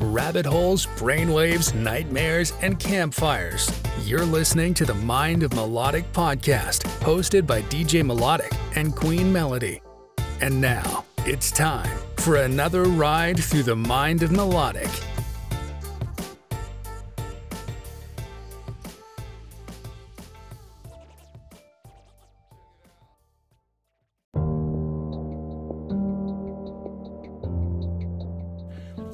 [0.00, 3.70] rabbit holes, brainwaves, nightmares, and campfires.
[4.04, 9.80] You're listening to the Mind of Melodic podcast, hosted by DJ Melodic and Queen Melody.
[10.40, 14.90] And now, it's time for another ride through the Mind of Melodic.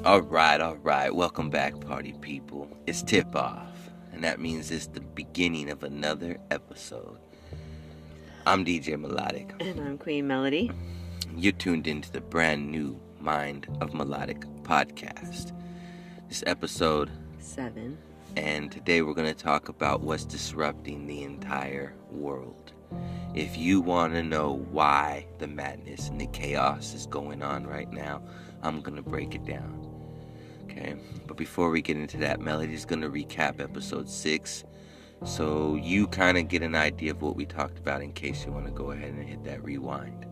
[0.07, 1.13] All right, all right.
[1.13, 2.69] Welcome back, party people.
[2.87, 7.19] It's tip off, and that means it's the beginning of another episode.
[8.47, 9.53] I'm DJ Melodic.
[9.59, 10.71] And I'm Queen Melody.
[11.37, 15.51] You're tuned into the brand new Mind of Melodic podcast.
[16.29, 17.99] This episode seven,
[18.37, 22.73] and today we're going to talk about what's disrupting the entire world.
[23.35, 27.93] If you want to know why the madness and the chaos is going on right
[27.93, 28.23] now,
[28.63, 29.86] I'm going to break it down.
[30.77, 30.95] Okay,
[31.27, 34.65] but before we get into that, Melody's going to recap episode 6
[35.25, 38.53] so you kind of get an idea of what we talked about in case you
[38.53, 40.27] want to go ahead and hit that rewind.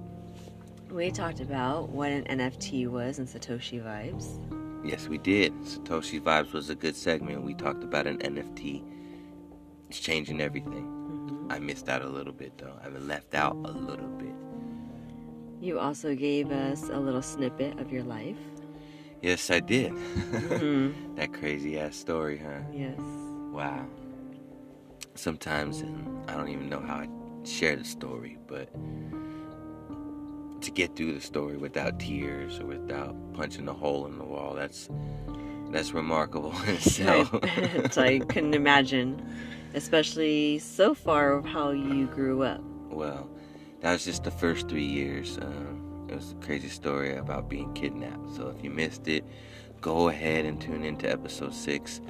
[0.90, 4.38] We talked about what an NFT was and Satoshi Vibes.
[4.86, 5.52] Yes, we did.
[5.62, 7.42] Satoshi Vibes was a good segment.
[7.42, 8.84] We talked about an NFT.
[9.88, 10.84] It's changing everything.
[10.84, 11.52] Mm-hmm.
[11.52, 12.74] I missed out a little bit though.
[12.84, 14.34] I've been left out a little bit.
[15.60, 18.36] You also gave us a little snippet of your life.
[19.24, 19.90] Yes, I did.
[19.92, 21.14] Mm-hmm.
[21.16, 22.60] that crazy ass story, huh?
[22.74, 22.98] Yes.
[22.98, 23.86] Wow.
[25.14, 27.08] Sometimes, and I don't even know how I
[27.42, 28.68] share the story, but
[30.60, 34.52] to get through the story without tears or without punching a hole in the wall,
[34.52, 34.90] that's
[35.70, 37.34] that's remarkable in itself.
[37.96, 39.26] I couldn't imagine,
[39.72, 42.60] especially so far of how you grew up.
[42.90, 43.30] Well,
[43.80, 45.38] that was just the first three years.
[45.38, 48.36] Um, it was a crazy story about being kidnapped.
[48.36, 49.24] So if you missed it,
[49.80, 52.00] go ahead and tune into episode six.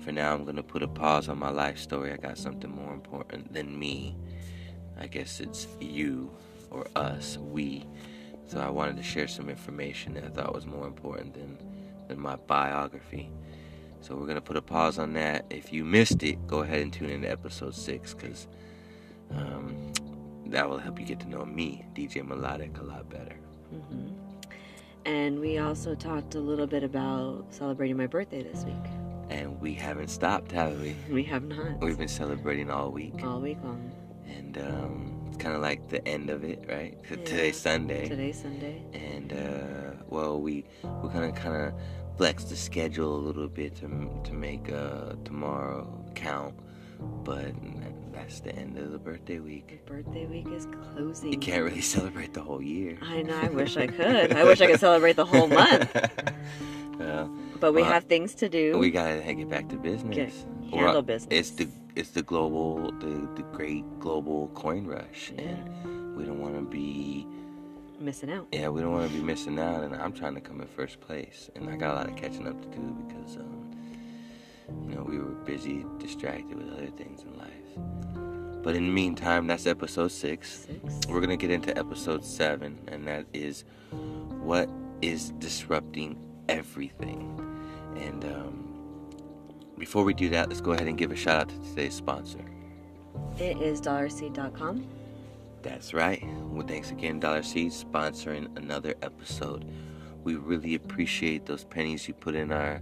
[0.00, 2.12] For now, I'm gonna put a pause on my life story.
[2.12, 4.16] I got something more important than me.
[4.98, 6.30] I guess it's you
[6.70, 7.86] or us, we.
[8.46, 11.56] So I wanted to share some information that I thought was more important than
[12.08, 13.30] than my biography.
[14.00, 15.46] So we're gonna put a pause on that.
[15.50, 18.48] If you missed it, go ahead and tune into episode six because
[19.30, 19.92] um,
[20.52, 23.36] that will help you get to know me, DJ Melodic, a lot better.
[23.74, 24.08] Mm-hmm.
[25.04, 28.74] And we also talked a little bit about celebrating my birthday this week.
[29.30, 30.94] And we haven't stopped, have we?
[31.10, 31.80] We have not.
[31.80, 33.14] We've been celebrating all week.
[33.24, 33.90] All week long.
[34.28, 36.98] And um, it's kind of like the end of it, right?
[37.10, 37.16] Yeah.
[37.24, 38.08] Today's Sunday.
[38.08, 38.82] Today's Sunday.
[38.92, 41.74] And uh, well, we we're gonna kind of
[42.16, 43.88] flex the schedule a little bit to
[44.24, 46.54] to make uh, tomorrow count,
[47.24, 47.52] but
[48.12, 49.82] that's the end of the birthday week.
[49.86, 51.32] The birthday week is closing.
[51.32, 52.98] You can't really celebrate the whole year.
[53.02, 53.38] I know.
[53.38, 54.32] I wish I could.
[54.32, 55.94] I wish I could celebrate the whole month.
[56.98, 57.30] well,
[57.60, 58.78] but we well, have things to do.
[58.78, 60.16] We gotta get back to business.
[60.16, 60.32] Get,
[60.70, 61.28] handle well, business.
[61.30, 65.42] It's the it's the global the the great global coin rush, yeah.
[65.42, 67.26] and we don't want to be
[67.98, 68.48] missing out.
[68.52, 71.00] Yeah, we don't want to be missing out, and I'm trying to come in first
[71.00, 73.61] place, and I got a lot of catching up to do because um,
[74.88, 78.62] you know we were busy, distracted with other things in life.
[78.62, 80.66] But in the meantime, that's episode six.
[80.66, 81.06] six.
[81.08, 83.64] We're going to get into episode seven, and that is
[84.40, 84.68] what
[85.00, 86.16] is disrupting
[86.48, 87.38] everything.
[87.96, 88.72] And um,
[89.78, 92.44] before we do that, let's go ahead and give a shout out to today's sponsor.
[93.38, 94.86] It is dollarseed.com.
[95.62, 96.22] That's right.
[96.50, 99.64] Well, thanks again, Dollar Seed, sponsoring another episode.
[100.24, 102.80] We really appreciate those pennies you put in our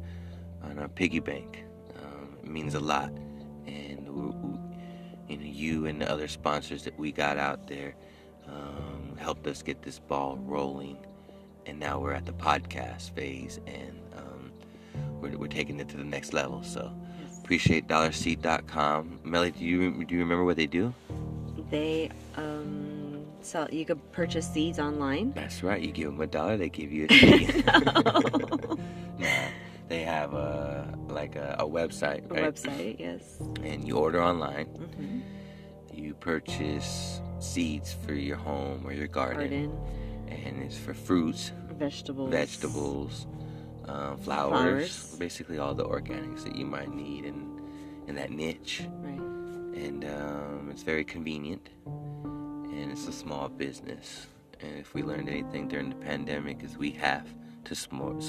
[0.63, 1.65] on our piggy bank.
[2.51, 3.13] Means a lot,
[3.67, 4.07] and
[5.29, 7.95] you know, you and the other sponsors that we got out there
[8.49, 10.99] um, helped us get this ball rolling.
[11.67, 14.51] And now we're at the podcast phase, and um,
[15.21, 16.65] we're, we're taking it to the next level.
[16.65, 16.93] So
[17.39, 19.21] appreciate dollarseed.com.
[19.23, 20.93] Melly, do you do you remember what they do?
[21.71, 23.69] They um, sell.
[23.71, 25.33] You could purchase seeds online.
[25.35, 25.81] That's right.
[25.81, 27.65] You give them a dollar, they give you a seed.
[29.91, 32.31] They have a like a, a website.
[32.31, 32.45] Right?
[32.45, 33.39] A website, yes.
[33.63, 34.67] And you order online.
[34.67, 35.21] Mm-hmm.
[35.93, 39.51] You purchase seeds for your home or your garden.
[39.51, 39.79] garden.
[40.29, 43.27] And it's for fruits, vegetables, vegetables,
[43.89, 47.61] um, flowers, flowers, basically all the organics that you might need in
[48.07, 48.87] in that niche.
[49.01, 49.19] Right.
[49.85, 54.29] And um, it's very convenient, and it's a small business.
[54.61, 57.27] And if we learned anything during the pandemic, is we have
[57.65, 58.23] to support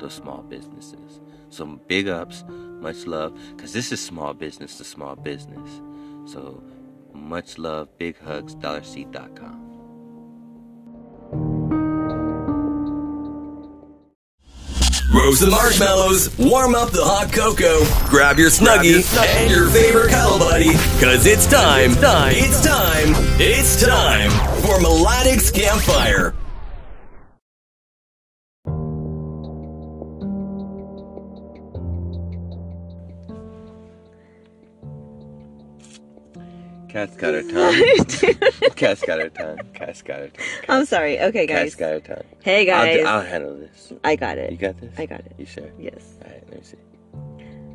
[0.00, 1.20] those small businesses.
[1.50, 5.80] So big ups, much love, because this is small business to small business.
[6.24, 6.62] So
[7.12, 9.60] much love, big hugs, dollarseed.com.
[15.12, 19.02] Roast the marshmallows, warm up the hot cocoa, grab your snuggie,
[19.40, 20.72] and your favorite cuddle buddy,
[21.02, 23.08] cause it's time, time, it's time,
[23.40, 24.30] it's time
[24.62, 26.34] for Melodic's Campfire.
[36.90, 38.34] Cat's got her tongue.
[38.74, 39.60] Cat's got her tongue.
[39.74, 40.46] Cat's got her tongue.
[40.68, 41.20] I'm sorry.
[41.20, 41.74] Okay, guys.
[41.74, 42.26] Cat's got her tongue.
[42.42, 42.96] Hey, I'll, guys.
[42.96, 43.92] do- I'll handle this.
[44.02, 44.50] I got it.
[44.50, 44.92] You got this?
[44.98, 45.32] I got it.
[45.38, 45.70] You sure?
[45.78, 46.14] Yes.
[46.24, 46.76] Alright, let me see.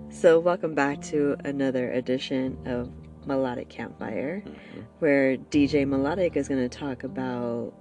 [0.09, 2.91] So, welcome back to another edition of
[3.25, 4.81] Melodic Campfire, mm-hmm.
[4.99, 7.73] where DJ Melodic is going to talk about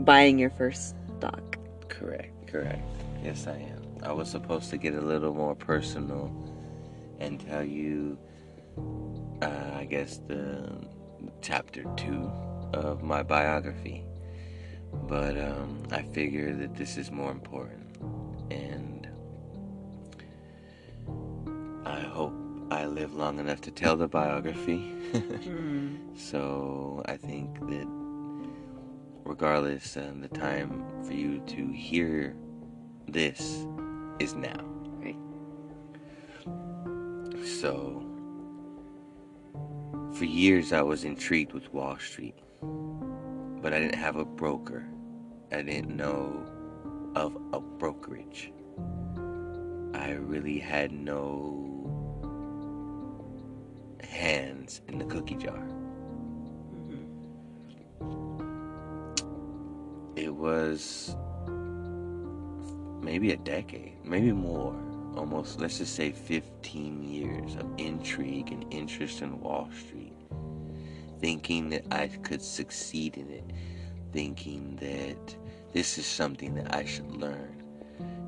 [0.00, 1.58] buying your first stock.
[1.88, 2.82] Correct, correct.
[3.22, 3.98] Yes, I am.
[4.02, 6.32] I was supposed to get a little more personal
[7.18, 8.16] and tell you,
[9.42, 10.84] uh, I guess, the
[11.40, 12.30] chapter two
[12.72, 14.04] of my biography.
[15.06, 17.96] But um, I figure that this is more important.
[18.50, 19.08] And
[21.84, 22.34] I hope
[22.70, 24.94] I live long enough to tell the biography.
[26.18, 27.86] So I think that
[29.24, 32.34] regardless, um, the time for you to hear
[33.06, 33.64] this
[34.18, 34.64] is now.
[34.98, 35.16] Right.
[37.46, 38.04] So,
[40.12, 44.86] for years I was intrigued with Wall Street, but I didn't have a broker.
[45.52, 46.44] I didn't know
[47.14, 48.52] of a brokerage.
[49.94, 51.64] I really had no
[54.02, 55.58] hands in the cookie jar.
[56.90, 57.04] Mm-hmm.
[60.16, 61.16] It was
[63.00, 64.74] maybe a decade, maybe more,
[65.18, 70.12] almost, let's just say 15 years of intrigue and interest in Wall Street,
[71.20, 73.44] thinking that I could succeed in it,
[74.12, 75.36] thinking that
[75.72, 77.62] this is something that I should learn.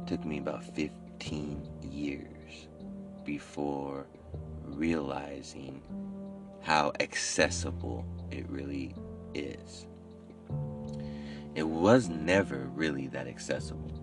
[0.07, 2.69] took me about 15 years
[3.25, 4.07] before
[4.65, 5.81] realizing
[6.61, 8.95] how accessible it really
[9.35, 9.87] is.
[11.55, 14.00] It was never really that accessible.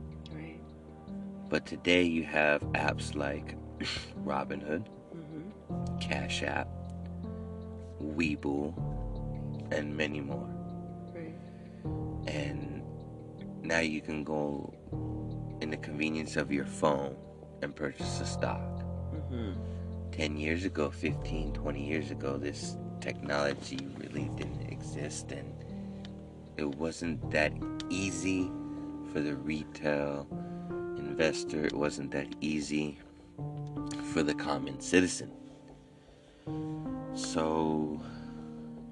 [1.49, 3.55] But today you have apps like
[4.25, 4.85] Robinhood,
[5.15, 5.97] Mm-hmm.
[5.99, 6.67] Cash App,
[8.03, 8.73] Webull,
[9.71, 10.49] and many more.
[11.13, 11.33] Right.
[12.27, 12.83] And
[13.63, 14.73] now you can go
[15.61, 17.15] in the convenience of your phone
[17.61, 18.83] and purchase a stock.
[19.13, 19.53] Mm-hmm.
[20.11, 25.53] 10 years ago, 15, 20 years ago, this technology really didn't exist and
[26.57, 27.53] it wasn't that
[27.89, 28.49] easy
[29.11, 30.27] for the retail
[31.17, 31.65] investor.
[31.65, 32.99] It wasn't that easy
[34.13, 35.31] for the common citizen.
[37.15, 37.99] So,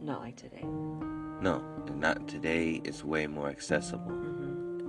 [0.01, 0.63] Not like today.
[0.63, 1.63] no,
[1.93, 2.81] not today.
[2.83, 4.11] It's way more accessible.
[4.11, 4.87] Mm-hmm.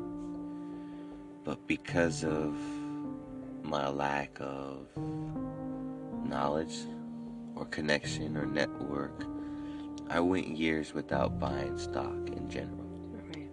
[1.45, 2.57] But because of
[3.63, 4.89] my lack of
[6.25, 6.79] knowledge
[7.55, 9.27] or connection or network,
[10.09, 12.89] I went years without buying stock in general.
[13.29, 13.51] Right.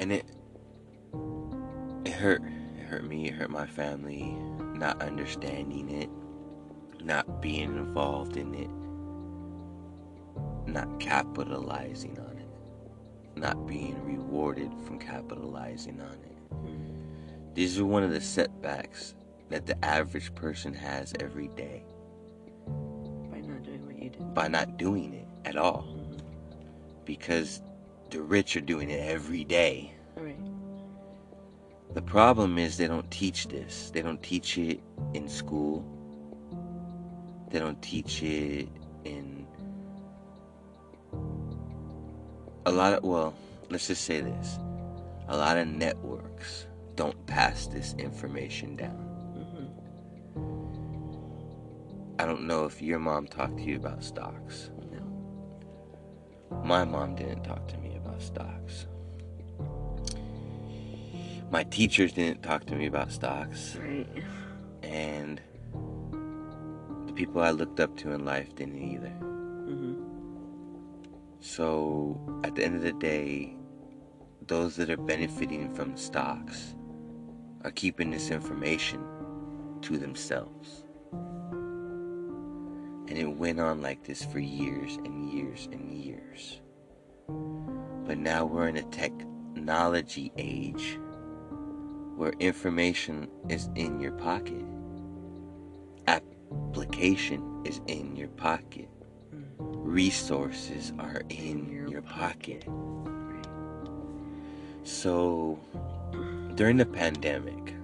[0.00, 0.24] And it
[2.12, 2.42] it hurt.
[2.78, 4.36] It hurt me, it hurt my family,
[4.74, 6.10] not understanding it,
[7.02, 8.70] not being involved in it,
[10.70, 17.54] not capitalizing on it, not being rewarded from capitalizing on it.
[17.54, 19.14] These are one of the setbacks
[19.48, 21.84] that the average person has every day
[23.30, 24.34] By not doing what you did.
[24.34, 25.86] by not doing it at all.
[27.06, 27.62] Because
[28.10, 29.94] the rich are doing it every day.
[31.94, 33.90] The problem is they don't teach this.
[33.90, 34.80] They don't teach it
[35.12, 35.84] in school.
[37.50, 38.68] They don't teach it
[39.04, 39.46] in
[42.64, 43.34] a lot of well,
[43.70, 44.58] let's just say this.
[45.28, 49.08] A lot of networks don't pass this information down.
[49.36, 49.66] Mm-hmm.
[52.20, 54.70] I don't know if your mom talked to you about stocks.
[54.90, 55.02] No.
[56.64, 58.86] My mom didn't talk to me about stocks.
[61.52, 63.76] My teachers didn't talk to me about stocks.
[63.76, 64.08] Right.
[64.82, 65.38] And
[67.06, 69.12] the people I looked up to in life didn't either.
[69.20, 70.02] Mm-hmm.
[71.40, 73.54] So at the end of the day,
[74.46, 76.74] those that are benefiting from stocks
[77.64, 79.04] are keeping this information
[79.82, 80.86] to themselves.
[83.08, 86.62] And it went on like this for years and years and years.
[88.06, 90.98] But now we're in a technology age
[92.22, 94.64] where information is in your pocket,
[96.06, 98.88] application is in your pocket,
[99.58, 102.64] resources are in your pocket.
[104.84, 105.58] So
[106.54, 107.74] during the pandemic,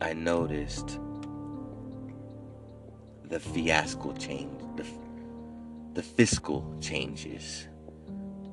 [0.00, 0.98] I noticed
[3.28, 4.84] the fiasco change, the,
[5.94, 7.68] the fiscal changes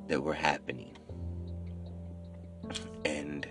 [0.06, 0.96] that were happening.
[3.04, 3.44] And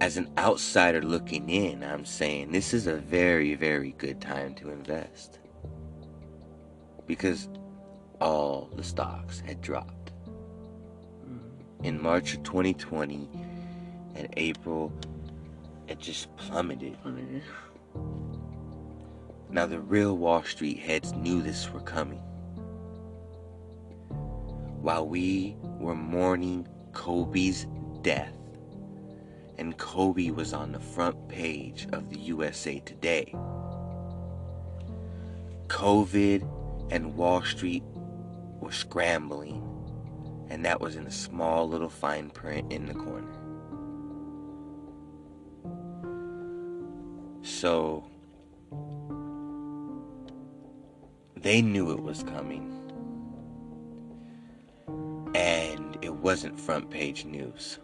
[0.00, 4.70] as an outsider looking in, I'm saying this is a very, very good time to
[4.70, 5.40] invest.
[7.06, 7.48] Because
[8.20, 10.12] all the stocks had dropped.
[11.26, 11.84] Mm.
[11.84, 13.28] In March of 2020
[14.14, 14.92] and April,
[15.88, 17.00] it just plummeted.
[17.02, 17.42] Plummeted.
[19.50, 22.20] Now, the real Wall Street heads knew this were coming.
[24.80, 27.66] While we were mourning Kobe's
[28.02, 28.37] death,
[29.58, 33.34] and Kobe was on the front page of the USA Today,
[35.66, 36.46] COVID
[36.90, 37.82] and Wall Street
[38.60, 39.62] were scrambling,
[40.48, 43.34] and that was in a small little fine print in the corner.
[47.42, 48.08] So,
[51.36, 52.74] they knew it was coming.
[55.34, 57.78] And it wasn't front page news.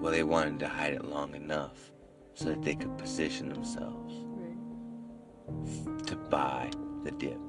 [0.00, 1.90] Well, they wanted to hide it long enough
[2.34, 6.06] so that they could position themselves Right.
[6.06, 6.70] to buy
[7.04, 7.40] the dip.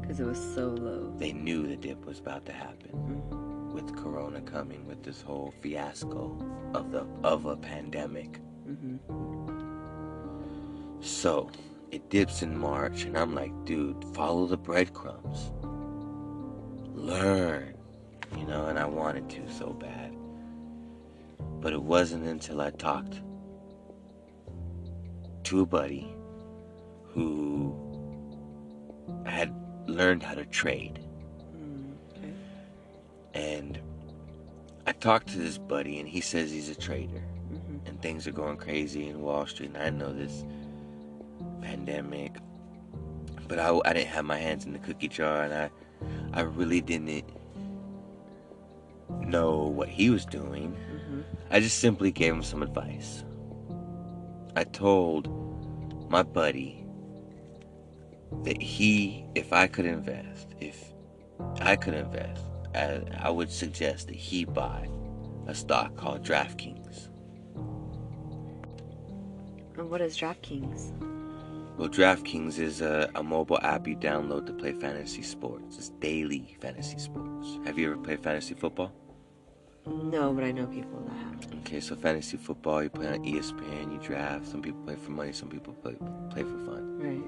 [0.00, 1.12] Because it was so low.
[1.18, 3.72] They knew the dip was about to happen Mm-hmm.
[3.74, 6.36] with Corona coming, with this whole fiasco
[6.74, 8.40] of the of a pandemic.
[8.68, 8.96] Mm-hmm.
[11.00, 11.50] So
[11.90, 15.52] it dips in March, and I'm like, dude, follow the breadcrumbs.
[16.94, 17.74] Learn,
[18.36, 20.07] you know, and I wanted to so bad.
[21.60, 23.20] But it wasn't until I talked
[25.44, 26.12] to a buddy
[27.04, 27.74] who
[29.24, 29.54] had
[29.86, 31.00] learned how to trade.
[32.16, 32.32] Okay.
[33.34, 33.80] And
[34.86, 37.22] I talked to this buddy, and he says he's a trader.
[37.52, 37.86] Mm-hmm.
[37.86, 39.70] and things are going crazy in Wall Street.
[39.74, 40.44] And I know this
[41.62, 42.36] pandemic,
[43.46, 45.70] but I, I didn't have my hands in the cookie jar, and I
[46.34, 47.24] I really didn't
[49.08, 50.76] know what he was doing.
[51.50, 53.24] I just simply gave him some advice.
[54.54, 55.28] I told
[56.10, 56.84] my buddy
[58.44, 60.92] that he, if I could invest, if
[61.60, 62.42] I could invest,
[62.74, 64.88] I, I would suggest that he buy
[65.46, 67.08] a stock called DraftKings.
[69.76, 70.92] And what is DraftKings?
[71.78, 75.78] Well, DraftKings is a, a mobile app you download to play fantasy sports.
[75.78, 77.58] It's daily fantasy sports.
[77.64, 78.92] Have you ever played fantasy football?
[79.88, 81.54] No, but I know people that have.
[81.60, 84.46] Okay, so fantasy football, you play on ESPN, you draft.
[84.46, 85.94] Some people play for money, some people play,
[86.30, 86.98] play for fun.
[86.98, 87.24] Right.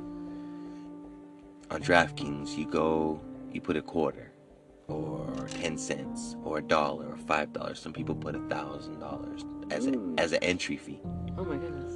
[1.75, 3.21] On DraftKings, you go,
[3.53, 4.33] you put a quarter,
[4.89, 7.77] or 10 cents, or a dollar, or $5.
[7.77, 11.01] Some people put a $1,000 as, a, as an entry fee.
[11.39, 11.95] Oh my goodness.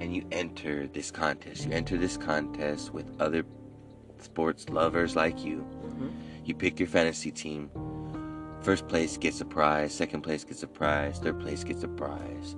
[0.00, 1.66] and you enter this contest.
[1.66, 3.44] You enter this contest with other
[4.20, 5.66] sports lovers like you.
[5.84, 6.08] Mm-hmm.
[6.44, 7.70] You pick your fantasy team.
[8.62, 12.56] First place gets a prize, second place gets a prize, third place gets a prize.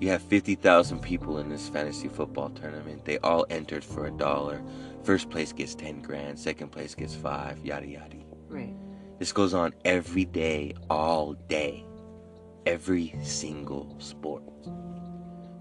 [0.00, 3.04] You have 50,000 people in this fantasy football tournament.
[3.04, 4.62] They all entered for a dollar.
[5.02, 8.16] First place gets 10 grand, second place gets 5, yada yada.
[8.48, 8.74] Right.
[9.18, 11.84] This goes on every day, all day.
[12.64, 14.42] Every single sport.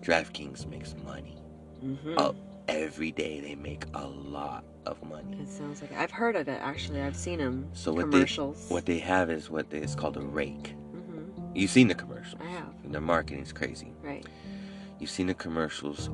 [0.01, 1.37] DraftKings makes money.
[1.83, 2.15] Mm-hmm.
[2.17, 2.35] Oh,
[2.69, 5.37] every day they make a lot of money.
[5.41, 7.01] It sounds like I've heard of it actually.
[7.01, 7.67] I've seen them.
[7.73, 8.67] So what commercials.
[8.67, 10.75] they what they have is what they, called a rake.
[10.93, 11.55] Mm-hmm.
[11.55, 12.41] You've seen the commercials.
[12.41, 12.73] I have.
[12.85, 13.93] Their marketing's crazy.
[14.01, 14.25] Right.
[14.99, 16.09] You've seen the commercials,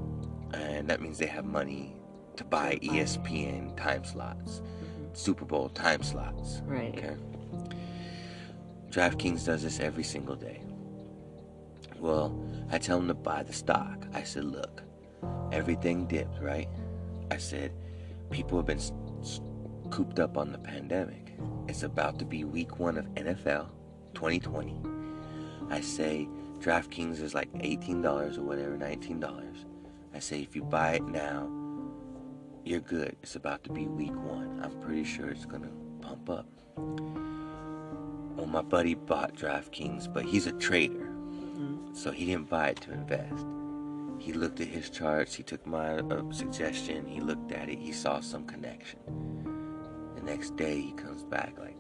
[0.54, 1.96] and that means they have money
[2.38, 2.94] to buy To buy.
[2.98, 5.14] ESPN time slots, Mm-hmm.
[5.14, 6.62] Super Bowl time slots.
[6.66, 6.96] Right.
[6.98, 7.16] Okay.
[8.90, 10.62] DraftKings does this every single day.
[12.00, 12.38] Well,
[12.72, 14.06] I tell them to buy the stock.
[14.14, 14.84] I said, look,
[15.52, 16.70] everything dipped, right?
[17.32, 17.72] I said,
[18.30, 18.82] people have been
[19.90, 21.34] cooped up on the pandemic.
[21.68, 23.70] It's about to be week one of NFL
[24.14, 24.82] 2020.
[25.70, 26.28] I say,
[26.60, 29.66] DraftKings is like $18 or whatever, $19.
[30.14, 31.50] I say, if you buy it now,
[32.64, 33.16] you're good.
[33.22, 34.60] It's about to be week one.
[34.64, 36.48] I'm pretty sure it's gonna pump up.
[38.36, 41.94] Well, my buddy bought DraftKings, but he's a trader, Mm-hmm.
[41.96, 43.46] so he didn't buy it to invest.
[44.26, 47.92] He looked at his charts, he took my uh, suggestion, he looked at it, he
[47.92, 48.98] saw some connection.
[50.16, 51.78] The next day, he comes back like,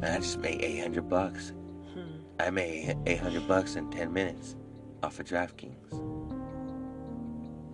[0.00, 1.52] "Man, I just made 800 bucks.
[1.94, 2.16] Hmm.
[2.40, 4.56] I made 800 bucks in 10 minutes
[5.04, 5.92] off of DraftKings.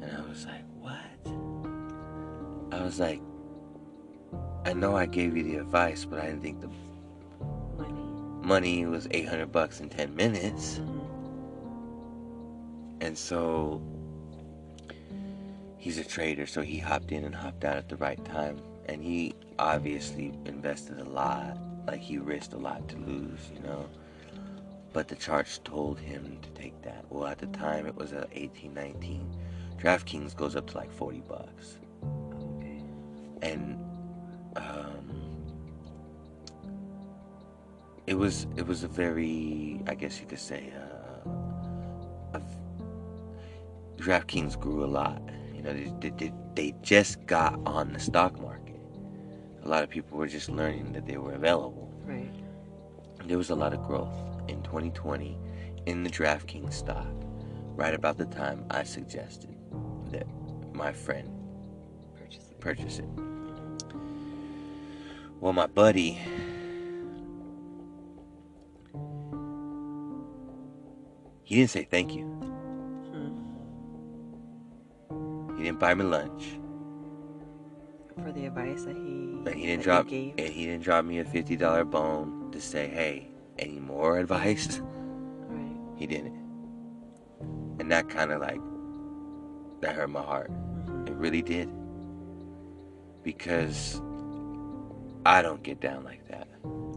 [0.03, 0.99] And I was like, what?
[2.79, 3.23] I was like,
[4.67, 6.69] I know I gave you the advice, but I didn't think the
[7.79, 8.03] Money.
[8.47, 10.83] money was 800 bucks in 10 minutes.
[13.01, 13.83] And so
[15.83, 18.57] he's a trader, so he hopped in and hopped out at the right time.
[18.87, 21.59] And he obviously invested a lot.
[21.89, 23.91] Like he risked a lot to lose, you know.
[24.93, 27.05] But the charts told him to take that.
[27.11, 29.37] Well, at the time it was at 18, 19.
[29.77, 31.79] DraftKings goes up to like 40 bucks.
[33.43, 33.85] And
[34.55, 35.11] um,
[38.07, 41.29] it was it was a very I guess you could say uh,
[42.35, 42.43] a,
[43.97, 45.21] DraftKings grew a lot.
[45.63, 48.81] You know, they, they, they just got on the stock market.
[49.65, 51.89] A lot of people were just learning that they were available.
[52.05, 52.33] Right.
[53.27, 54.13] There was a lot of growth
[54.49, 55.39] in 2020
[55.87, 57.07] in the DraftKings stock,
[57.77, 59.55] right about the time I suggested
[60.11, 60.27] that
[60.73, 61.29] my friend
[62.19, 62.61] Purchase it.
[62.61, 63.09] purchase it.
[65.41, 66.19] Well, my buddy,
[71.45, 72.42] he didn't say thank you.
[75.63, 76.59] He didn't buy me lunch.
[78.21, 80.11] For the advice that he, But he didn't drop.
[80.11, 83.29] you And he didn't drop me a fifty dollar bone to say, "Hey,
[83.61, 84.81] any more advice?"
[85.47, 85.79] Right.
[85.95, 86.35] He didn't.
[87.79, 88.59] And that kind of like
[89.83, 90.51] that hurt my heart.
[90.51, 91.07] Mm-hmm.
[91.07, 91.71] It really did.
[93.23, 94.03] Because
[95.25, 96.49] I don't get down like that.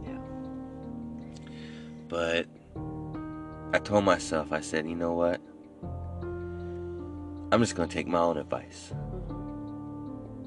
[0.02, 0.18] Yeah.
[2.08, 2.46] But
[3.72, 5.40] I told myself, I said, you know what?
[7.52, 8.92] I'm just going to take my own advice.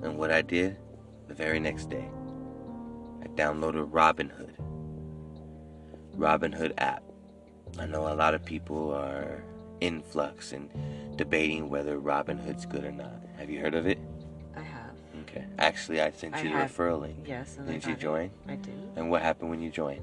[0.04, 0.78] And what I did
[1.28, 2.06] the very next day,
[3.24, 4.54] I downloaded Robinhood.
[6.18, 7.04] Robinhood app.
[7.78, 9.44] I know a lot of people are
[9.80, 10.70] in flux and
[11.18, 13.14] debating whether Robinhood's good or not.
[13.38, 14.00] Have you heard of it?
[14.56, 14.92] I have.
[15.22, 15.46] Okay.
[15.58, 17.18] Actually, I sent I you the have- referral link.
[17.26, 17.58] Yes.
[17.62, 18.00] I Did you got it.
[18.00, 18.32] join?
[18.48, 18.74] I did.
[18.98, 20.02] And what happened when you joined?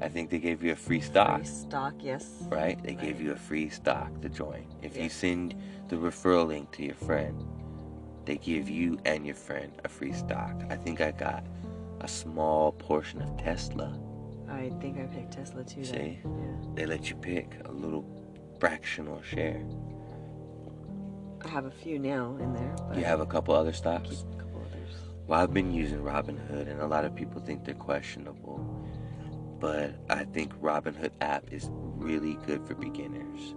[0.00, 1.36] I think they gave you a free stock.
[1.38, 1.94] Free stock.
[2.00, 2.24] Yes.
[2.48, 2.82] right?
[2.82, 3.20] They Right.
[3.20, 4.64] you a free stock to join.
[4.82, 5.54] If you send
[5.88, 7.44] the referral link to your friend,
[8.24, 10.54] they give you and your friend a free stock.
[10.70, 11.44] I think I got
[12.00, 13.98] a small portion of Tesla.
[14.48, 15.84] I think I picked Tesla too.
[15.84, 16.18] See?
[16.24, 16.30] Yeah.
[16.74, 18.04] They let you pick a little
[18.58, 19.62] fractional share.
[21.44, 22.74] I have a few now in there.
[22.88, 24.24] But You have a couple other stocks?
[24.32, 24.94] a couple others.
[25.26, 28.58] Well, I've been using Robinhood, and a lot of people think they're questionable.
[29.60, 33.54] But I think Robinhood app is really good for beginners.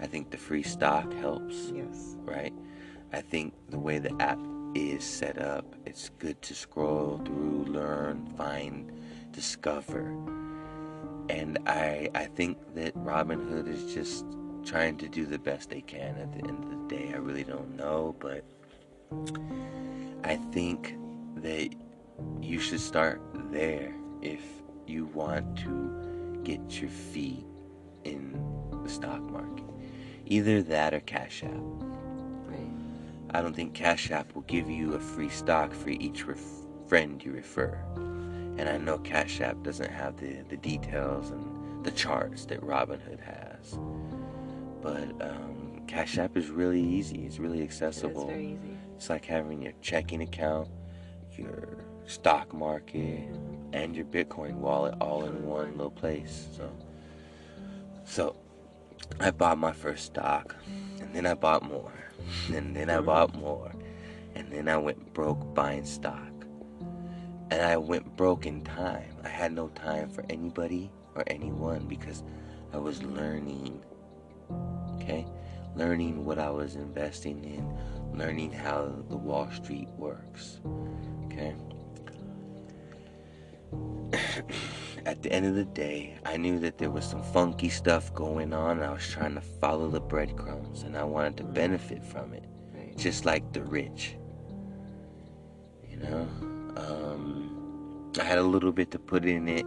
[0.00, 1.70] I think the free stock helps.
[1.72, 2.16] Yes.
[2.24, 2.52] right?
[3.12, 4.40] I think the way the app
[4.74, 8.90] is set up, it's good to scroll through, learn, find,
[9.30, 10.08] discover.
[11.28, 14.26] And I I think that Robinhood is just
[14.64, 17.12] trying to do the best they can at the end of the day.
[17.14, 18.44] I really don't know, but
[20.24, 20.96] I think
[21.36, 21.70] that
[22.40, 23.20] you should start
[23.52, 24.42] there if
[24.88, 27.44] you want to get your feet
[28.04, 28.38] in
[28.82, 29.64] the stock market.
[30.26, 31.50] Either that or Cash App.
[31.54, 32.70] Right.
[33.30, 36.40] I don't think Cash App will give you a free stock for each ref-
[36.86, 37.78] friend you refer.
[38.56, 43.20] And I know Cash App doesn't have the, the details and the charts that Robinhood
[43.20, 43.78] has.
[44.80, 48.26] But um, Cash App is really easy, it's really It's accessible.
[48.28, 48.76] very easy.
[48.96, 50.68] It's like having your checking account,
[51.32, 53.28] your stock market,
[53.74, 56.46] and your Bitcoin wallet all in one little place.
[56.56, 56.70] So,
[58.04, 58.36] so
[59.18, 60.54] I bought my first stock,
[61.00, 61.92] and then I bought more,
[62.54, 63.74] and then I bought more,
[64.36, 66.30] and then I went broke buying stock.
[67.50, 69.16] And I went broke in time.
[69.24, 72.22] I had no time for anybody or anyone because
[72.72, 73.82] I was learning.
[74.94, 75.26] Okay?
[75.74, 80.60] Learning what I was investing in, learning how the Wall Street works.
[81.26, 81.54] Okay?
[85.06, 88.52] At the end of the day, I knew that there was some funky stuff going
[88.54, 92.32] on, and I was trying to follow the breadcrumbs, and I wanted to benefit from
[92.32, 92.96] it, Right.
[92.96, 94.16] just like the rich.
[95.90, 96.26] You know?
[96.76, 99.66] Um, I had a little bit to put in it,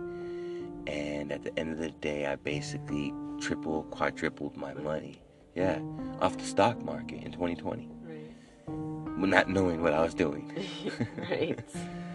[0.87, 5.21] and at the end of the day, I basically tripled, quadrupled my money.
[5.55, 5.79] Yeah,
[6.21, 9.27] off the stock market in 2020, Right.
[9.27, 10.51] not knowing what I was doing.
[11.29, 11.59] right.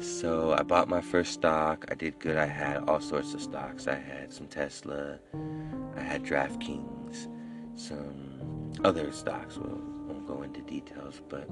[0.00, 1.84] So I bought my first stock.
[1.90, 2.38] I did good.
[2.38, 3.86] I had all sorts of stocks.
[3.86, 5.18] I had some Tesla.
[5.94, 7.28] I had DraftKings.
[7.74, 9.58] Some other stocks.
[9.58, 11.46] We'll, won't go into details, but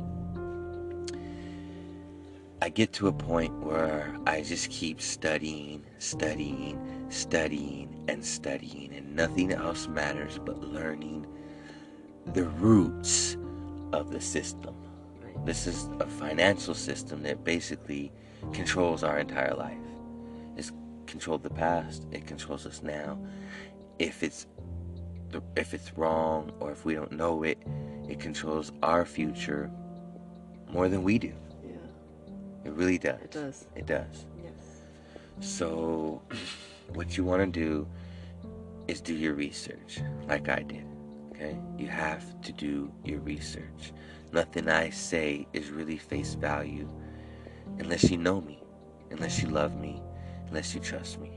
[2.62, 9.14] I get to a point where I just keep studying, studying, studying, and studying, and
[9.14, 11.26] nothing else matters but learning
[12.32, 13.36] the roots
[13.92, 14.74] of the system.
[15.44, 18.10] This is a financial system that basically
[18.52, 19.76] controls our entire life.
[20.56, 20.72] It's
[21.06, 23.18] controlled the past, it controls us now.
[23.98, 24.46] If it's
[25.56, 27.58] if it's wrong or if we don't know it,
[28.08, 29.70] it controls our future
[30.70, 31.32] more than we do.
[31.62, 31.76] Yeah.
[32.64, 33.20] It really does.
[33.22, 33.66] It does.
[33.76, 34.26] It does.
[34.42, 34.84] Yes.
[35.40, 36.22] So,
[36.94, 37.86] what you want to do
[38.86, 40.86] is do your research, like I did.
[41.32, 41.58] Okay?
[41.76, 43.92] You have to do your research.
[44.32, 46.88] Nothing I say is really face value
[47.78, 48.62] unless you know me,
[49.10, 50.02] unless you love me,
[50.48, 51.32] unless you trust me.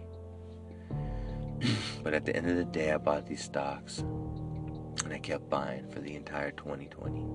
[2.04, 5.88] but at the end of the day, I bought these stocks and I kept buying
[5.90, 7.26] for the entire 2020.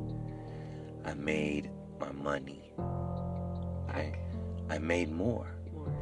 [1.05, 2.73] I made my money.
[3.89, 4.13] I
[4.69, 5.47] I made more.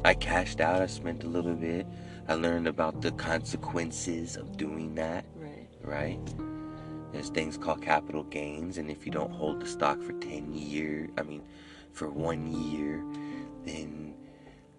[0.03, 1.85] I cashed out, I spent a little bit.
[2.27, 5.67] I learned about the consequences of doing that, Right.
[5.83, 6.35] right?
[7.11, 11.11] There's things called capital gains, and if you don't hold the stock for 10 years,
[11.17, 11.43] I mean,
[11.95, 13.03] for one year,
[13.63, 14.13] then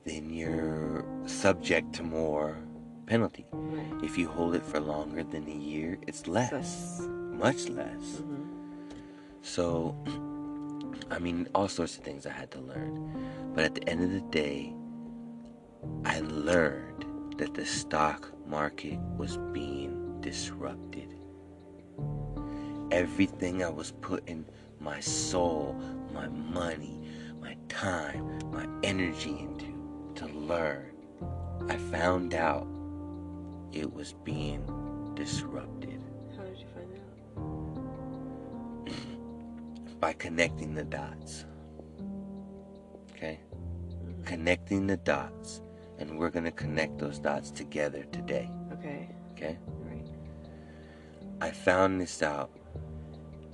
[0.05, 2.59] then you're subject to more
[3.07, 3.47] penalty.
[3.53, 4.05] Right.
[4.05, 7.01] If you hold it for longer than a year, it's less, Less.
[7.33, 8.23] much less.
[8.23, 8.47] Mhm.
[9.43, 9.97] So,
[11.11, 13.51] I mean, all sorts of things I had to learn.
[13.55, 14.75] But at the end of the day,
[16.05, 17.05] I learned
[17.39, 21.15] that the stock market was being disrupted.
[22.93, 24.45] Everything I was putting
[24.79, 26.06] my soul, my money, my
[27.77, 29.67] time, my energy into
[30.15, 30.93] to learn,
[31.69, 32.67] I found out
[33.73, 34.65] it was being
[35.15, 36.01] disrupted.
[36.37, 36.89] How did you find
[38.89, 40.01] out?
[40.01, 41.45] by connecting the dots.
[43.11, 43.41] Okay?
[44.07, 44.25] Mhm.
[44.25, 45.61] Connecting the dots.
[45.99, 48.51] And we're going to connect those dots together today.
[48.73, 49.09] Okay.
[49.33, 49.59] Okay?
[49.81, 50.07] Right.
[51.43, 52.51] I found this out.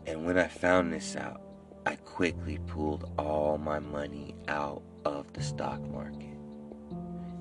[0.07, 1.42] And when I found this out,
[1.85, 6.37] I quickly pulled all my money out of the stock market.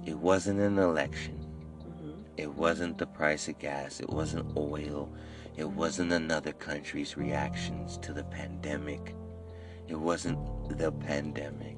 [0.06, 1.38] It wasn't an election.
[1.84, 2.24] Mhm.
[2.38, 4.00] It wasn't the price of gas.
[4.00, 5.10] It wasn't oil.
[5.58, 9.16] It wasn't another country's reactions to the pandemic.
[9.88, 10.40] It wasn't
[10.78, 11.78] the pandemic.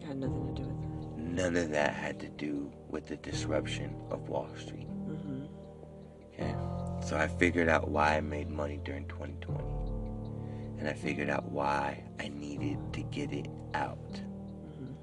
[0.00, 1.22] It had nothing to do with that.
[1.22, 4.88] None of that had to do with the disruption of Wall Street.
[5.08, 5.44] Mm-hmm.
[6.34, 6.54] Okay?
[7.06, 9.81] So I figured out why I made money during 2020.
[10.82, 14.14] And I figured out why I needed to get it out.
[14.14, 14.96] Mhm.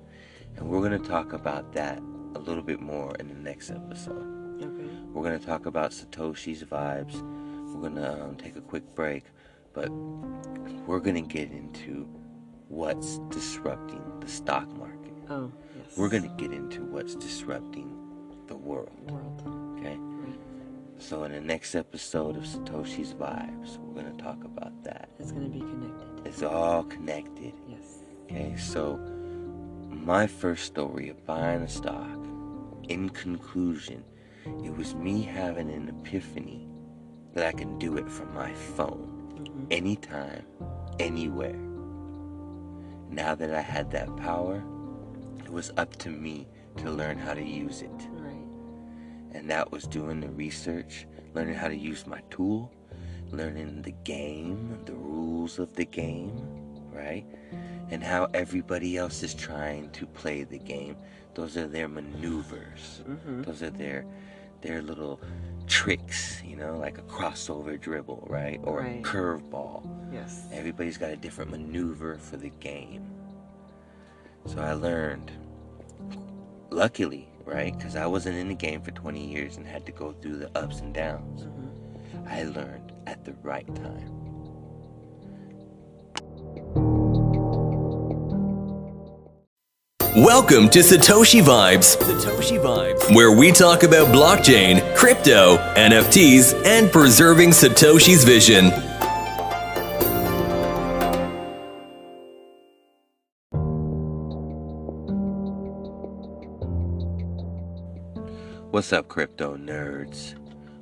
[0.58, 2.00] And we're going to talk about that
[2.36, 4.62] a little bit more in the next episode.
[4.62, 4.90] Okay.
[5.14, 7.22] We're going to talk about Satoshi's vibes.
[7.74, 9.24] We're going to um, take a quick break,
[9.72, 9.90] but
[10.86, 12.10] we're going to get into
[12.68, 15.14] what's disrupting the stock market.
[15.30, 15.98] Oh, yes.
[15.98, 17.96] We're going to get into what's disrupting
[18.48, 19.44] the world, World.
[21.00, 25.10] So, in the next episode of Satoshi's Vibes, we're going to talk about that.
[25.18, 26.28] It's going to be connected.
[26.28, 28.00] It's all connected, Yes.
[28.26, 28.56] okay?
[28.58, 28.98] So,
[29.90, 32.10] my first story of buying a stock,
[32.90, 34.04] in conclusion,
[34.64, 36.68] it was me having an epiphany
[37.34, 39.66] that I can do it from my phone Mm-hmm.
[39.72, 40.46] anytime,
[41.00, 41.56] anywhere.
[43.10, 44.62] Now that I had that power,
[45.46, 46.46] it was up to me
[46.78, 48.09] to learn how to use it.
[49.34, 52.72] And that was doing the research, learning how to use my tool,
[53.32, 56.32] learning the game, the rules of the game,
[56.92, 57.26] right?
[57.92, 60.96] And how everybody else is trying to play the game.
[61.36, 63.02] Those are their maneuvers.
[63.08, 63.44] Mm-hmm.
[63.44, 64.06] Those are their
[64.62, 65.22] their little
[65.68, 68.60] tricks, you know, like a crossover dribble, right?
[68.64, 69.00] Or Right.
[69.00, 69.88] a curveball.
[70.12, 70.48] Yes.
[70.52, 73.06] Everybody's got a different maneuver for the game.
[74.46, 75.32] So I learned,
[76.72, 77.76] luckily, right?
[77.76, 80.58] Because I wasn't in the game for 20 years and had to go through the
[80.58, 81.44] ups and downs.
[81.44, 82.28] Mm-hmm.
[82.28, 84.16] I learned at the right time.
[90.16, 91.98] Welcome to Satoshi Vibes.
[91.98, 98.72] Satoshi Vibes, where we talk about blockchain, crypto, NFTs, and preserving Satoshi's vision.
[108.80, 110.36] What's up, crypto nerds?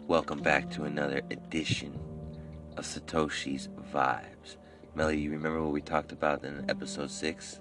[0.08, 2.00] Welcome back to another edition
[2.78, 4.58] of Satoshi's Vibes.
[4.94, 7.60] Melly, you remember what we talked about in episode 6?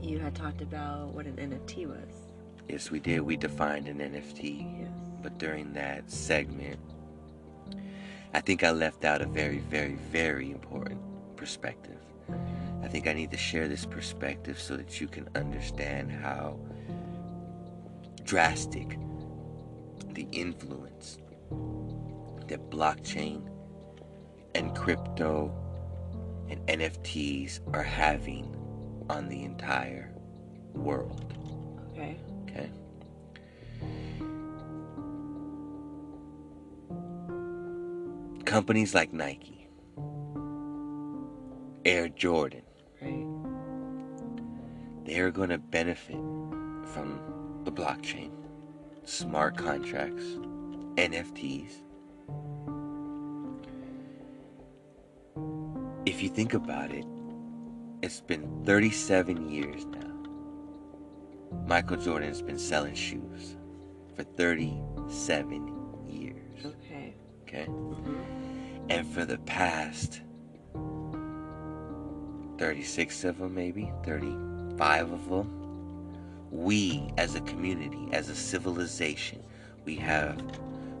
[0.00, 2.28] You had talked about what an NFT was.
[2.66, 3.20] Yes, we did.
[3.20, 4.80] We defined an NFT.
[4.80, 4.88] Yes.
[5.22, 6.80] But during that segment,
[8.32, 11.02] I think I left out a very, very, very important
[11.36, 11.98] perspective.
[12.82, 16.58] I think I need to share this perspective so that you can understand how
[18.22, 18.96] drastic
[20.14, 21.18] the influence
[22.46, 23.48] that blockchain
[24.54, 25.52] and crypto
[26.48, 28.54] and NFTs are having
[29.10, 30.12] on the entire
[30.74, 31.24] world.
[31.92, 32.16] Okay.
[32.44, 32.70] Okay.
[38.44, 39.68] Companies like Nike,
[41.84, 42.62] Air Jordan,
[43.02, 43.26] right.
[45.06, 46.14] they're going to benefit
[46.84, 47.18] from
[47.64, 48.30] the blockchain
[49.04, 50.24] smart contracts,
[50.96, 51.72] NFTs.
[56.06, 57.04] If you think about it,
[58.02, 60.00] it's been 37 years now.
[61.66, 63.56] Michael Jordan's been selling shoes
[64.14, 66.64] for 37 years.
[66.64, 67.14] Okay.
[67.42, 67.66] Okay?
[68.90, 70.20] And for the past
[72.58, 75.63] 36 of them, maybe 35 of them,
[76.54, 79.42] we as a community, as a civilization,
[79.84, 80.40] we have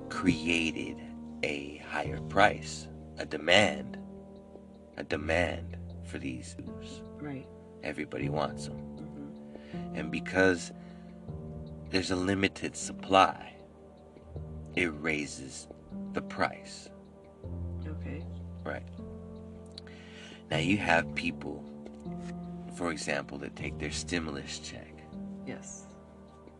[0.08, 1.00] created
[1.44, 2.88] a higher price,
[3.18, 3.96] a demand,
[4.96, 7.02] a demand for these shoes.
[7.20, 7.46] Right.
[7.84, 8.78] Everybody wants them.
[8.96, 9.98] Mhm.
[9.98, 10.72] And because
[11.90, 13.54] there's a limited supply,
[14.74, 15.68] it raises
[16.14, 16.90] the price.
[17.86, 18.24] Okay.
[18.64, 18.82] Right.
[20.50, 21.62] Now you have people,
[22.74, 24.93] for example, that take their stimulus check,
[25.46, 25.84] Yes.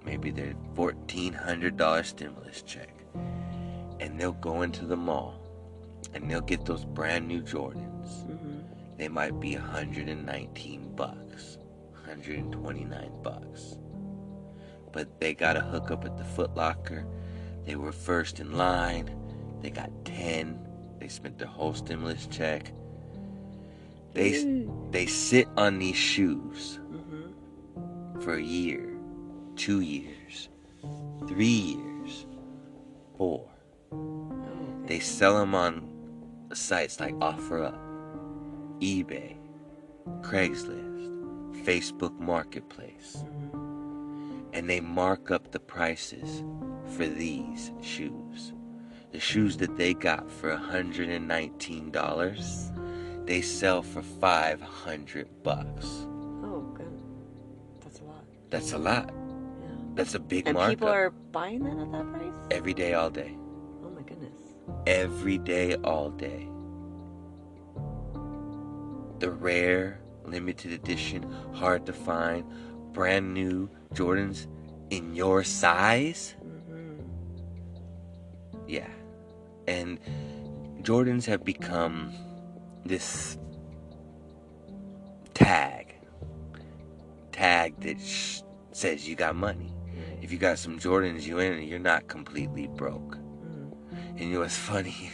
[0.04, 2.90] maybe their $1,400 stimulus check,
[4.00, 5.40] and they'll go into the mall
[6.12, 8.26] and they'll get those brand new Jordans.
[8.26, 8.64] Mhm.
[8.98, 11.58] They might be 119 bucks,
[11.92, 13.78] 129 bucks.
[14.92, 17.06] But they got a hookup at the Foot Locker.
[17.64, 19.10] They were first in line.
[19.62, 20.58] They got 10.
[21.00, 22.72] They spent their whole stimulus check.
[24.12, 26.78] They they sit on these shoes.
[28.20, 28.98] For a year,
[29.56, 30.50] 2 years,
[31.26, 32.26] 3 years,
[33.16, 33.40] 4.
[33.40, 33.48] Oh,
[34.86, 35.88] They sell them on
[36.52, 37.78] sites like OfferUp,
[38.80, 39.38] eBay,
[40.20, 43.24] Craigslist, Facebook Marketplace,
[44.52, 46.44] and they mark up the prices
[46.96, 48.52] for these shoes.
[49.12, 56.06] The shoes that they got for $119, they sell for 500 bucks.
[58.50, 59.06] That's a lot.
[59.08, 59.12] That's a lot.
[59.62, 59.68] Yeah.
[59.94, 60.70] That's a big And markup.
[60.78, 62.34] people are buying that at that price?
[62.50, 63.36] Every day, all day.
[63.84, 64.30] Oh my goodness.
[64.86, 66.48] every day, all day.
[69.20, 71.22] The rare, limited edition,
[71.54, 72.44] hard to find,
[72.92, 74.46] brand new Jordans
[74.90, 76.34] in your size.
[76.44, 76.98] Mhm.
[78.68, 78.90] Yeah.
[79.66, 79.98] And
[80.82, 82.12] Jordans have become
[82.84, 83.38] this
[85.32, 85.83] tag.
[87.34, 89.74] Tag that sh- says you got money.
[90.22, 93.16] If you got some Jordans, you in you're not completely broke.
[94.10, 95.10] And you know what's funny?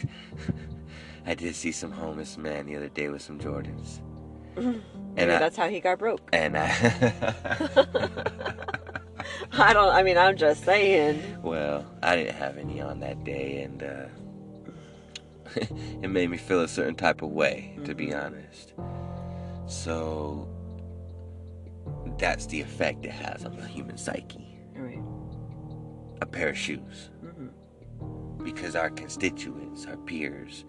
[1.25, 3.99] I did see some homeless man the other day with some Jordans.
[4.55, 4.81] Maybe
[5.17, 6.21] And I, that's how he got broke.
[6.31, 6.67] and I
[9.53, 9.89] I don't.
[9.93, 11.21] I mean, I'm just saying.
[11.41, 14.05] well, I didn't have any on that day, and uh,
[16.03, 18.73] it made me feel a certain type of way, to be honest.
[19.67, 20.47] So
[22.21, 24.57] that's the effect it has on the human psyche.
[24.75, 25.01] Right.
[26.21, 28.43] A pair of shoes, Mm-hmm.
[28.43, 30.63] because our constituents, our peers,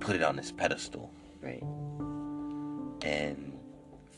[0.00, 1.10] put it on this pedestal.
[1.42, 1.62] Right.
[3.02, 3.52] and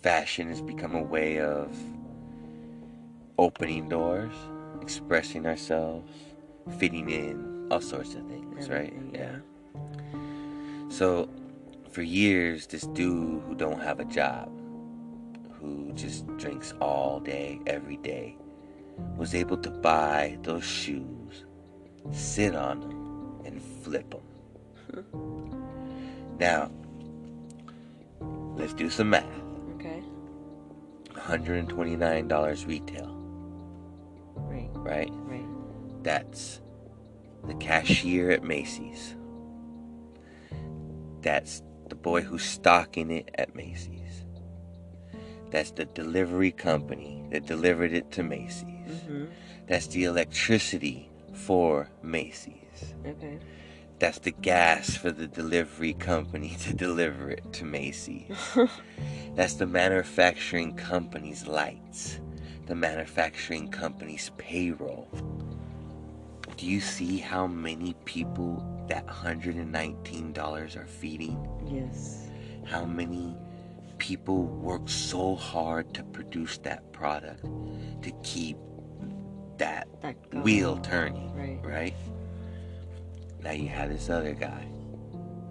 [0.02, 1.76] fashion has become a way of
[3.38, 4.32] opening doors,
[4.80, 6.10] expressing ourselves,
[6.78, 8.92] fitting in, all sorts of things, right?
[8.94, 9.38] Everything, Yeah.
[10.90, 11.28] So,
[11.90, 14.48] for years, this dude who don't have a job,
[15.60, 18.36] who just drinks all day, every day,
[19.16, 21.44] was able to buy those shoes,
[22.12, 24.22] sit on them, and flip them.
[25.12, 26.38] Hmm.
[26.38, 26.70] now,
[28.56, 29.24] let's do some math.
[29.74, 30.02] Okay.
[31.14, 33.14] $129 retail,
[34.36, 34.70] Right.
[34.74, 35.10] right?
[35.12, 35.44] Right.
[36.02, 36.60] That's
[37.46, 39.14] the cashier at Macy's.
[41.22, 43.97] That's the boy who's stocking it at Macy's.
[45.50, 48.64] That's the delivery company that delivered it to Macy's.
[48.64, 49.24] Mm-hmm.
[49.66, 52.94] That's the electricity for Macy's.
[53.06, 53.38] Okay.
[53.98, 58.36] That's the gas for the delivery company to deliver it to Macy's.
[59.34, 62.20] That's the manufacturing company's lights,
[62.66, 65.08] the manufacturing company's payroll.
[66.56, 71.48] Do you see how many people that $119 are feeding?
[71.66, 72.28] Yes.
[72.64, 73.36] How many
[73.98, 77.44] people work so hard to produce that product
[78.02, 78.56] to keep
[79.58, 81.34] that That wheel turning?
[81.34, 81.58] Right.
[81.62, 81.94] right?
[83.42, 84.66] Now you have this other guy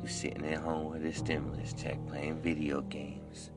[0.01, 3.51] who's sitting at home with his stimulus check playing video games,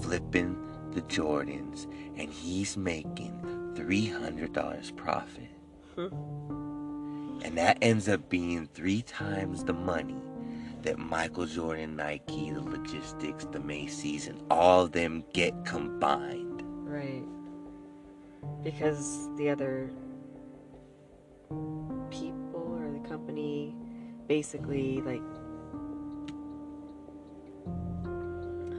[0.00, 0.56] flipping
[0.92, 1.84] the Jordans,
[2.18, 3.40] and he's making
[3.74, 5.48] $300 profit.
[7.44, 10.20] And that ends up being three times the money
[10.82, 16.62] that Michael Jordan, Nike, the logistics, the Macy's, and all of them get combined.
[16.84, 17.24] Right.
[18.62, 19.90] Because the other
[22.10, 23.74] people or the company
[24.28, 25.20] basically like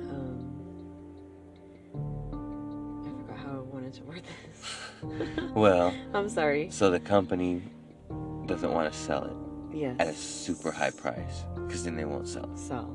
[0.10, 0.40] um
[3.06, 5.52] I forgot how I wanted to word this.
[5.54, 6.70] Well, I'm sorry.
[6.70, 7.62] so the company
[8.46, 9.41] doesn't want to sell it
[9.74, 9.96] Yes.
[10.00, 12.50] at a super high price because then they won't sell.
[12.56, 12.90] So.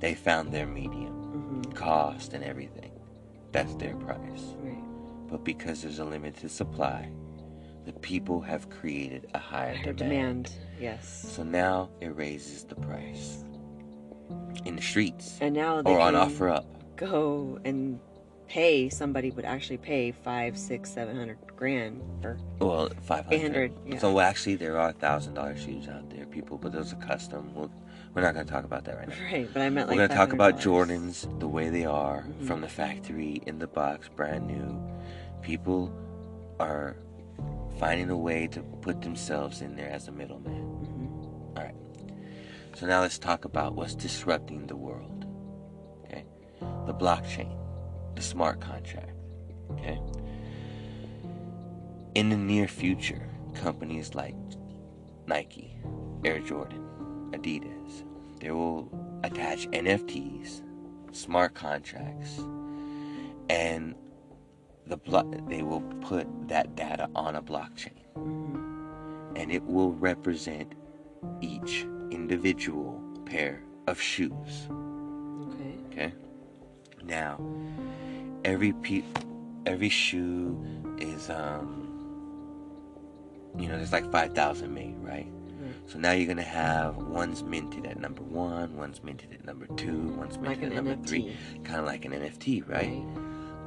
[0.00, 2.90] They found their medium, hmm cost, and everything.
[3.52, 4.54] That's their price.
[4.60, 4.82] Right.
[5.30, 7.08] But because there's a limited supply,
[7.86, 10.44] the people have created a higher Higher demand.
[10.46, 10.50] demand.
[10.80, 11.32] Yes.
[11.34, 13.44] So now it raises the price
[14.64, 16.66] in the streets And now they or on offer up.
[16.96, 17.98] go and
[18.52, 23.72] pay somebody would actually pay five, six, seven hundred grand for Well, five hundred.
[23.86, 23.98] yeah.
[23.98, 27.54] So actually, there are thousand dollar shoes out there, people, but those are custom.
[27.54, 27.70] We'll,
[28.14, 29.14] we're not going to talk about that right now.
[29.32, 29.48] right.
[29.54, 32.46] But I meant like we're going to talk about Jordans the way they are Mhm.
[32.46, 34.68] from the factory in the box, brand new.
[35.40, 35.90] People
[36.60, 36.96] are
[37.78, 40.62] finding a way to put themselves in there as a middleman.
[40.84, 41.56] Mhm.
[41.56, 41.74] All right.
[42.76, 45.24] So now let's talk about what's disrupting the world.
[46.04, 46.24] Okay?
[46.86, 47.50] The blockchain,
[48.22, 49.10] the smart contract.
[49.72, 50.00] Okay?
[52.14, 54.36] In the near future, companies like
[55.26, 55.76] Nike,
[56.24, 56.84] Air Jordan,
[57.32, 58.04] Adidas,
[58.38, 58.88] they will
[59.24, 60.62] attach NFTs,
[61.12, 62.38] smart contracts,
[63.50, 63.94] and
[64.86, 69.36] the blo- they will put that data on a blockchain Mhm.
[69.36, 70.74] and it will represent
[71.40, 74.68] each individual pair of shoes.
[74.70, 75.74] Okay.
[75.90, 76.12] Okay.
[77.04, 77.38] Now,
[78.44, 79.04] every pe-
[79.66, 80.58] every shoe
[80.98, 81.88] is um,
[83.58, 85.26] you know, there's like five thousand made, right?
[85.26, 85.74] Right.
[85.86, 90.08] So now you're gonna have one's minted at number one, one's minted at number two,
[90.16, 93.02] one's minted an at number three, kind of like an NFT, right?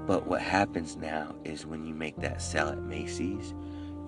[0.07, 3.53] But what happens now is when you make that sell at Macy's,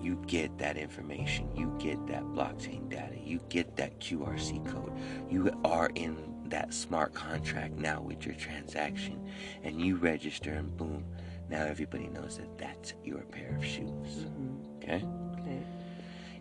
[0.00, 4.92] you get that information, you get that blockchain data, you get that QRC code.
[5.28, 6.16] You are in
[6.50, 9.20] that smart contract now with your transaction,
[9.62, 11.04] and you register, and boom,
[11.48, 14.26] now everybody knows that that's your pair of shoes.
[14.26, 14.82] Mhm.
[14.82, 15.04] Okay?
[15.40, 15.62] Okay.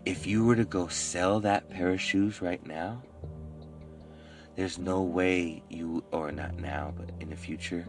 [0.06, 3.02] If you were to go sell that pair of shoes right now,
[4.56, 7.86] there's no way you, or not now, but in the future,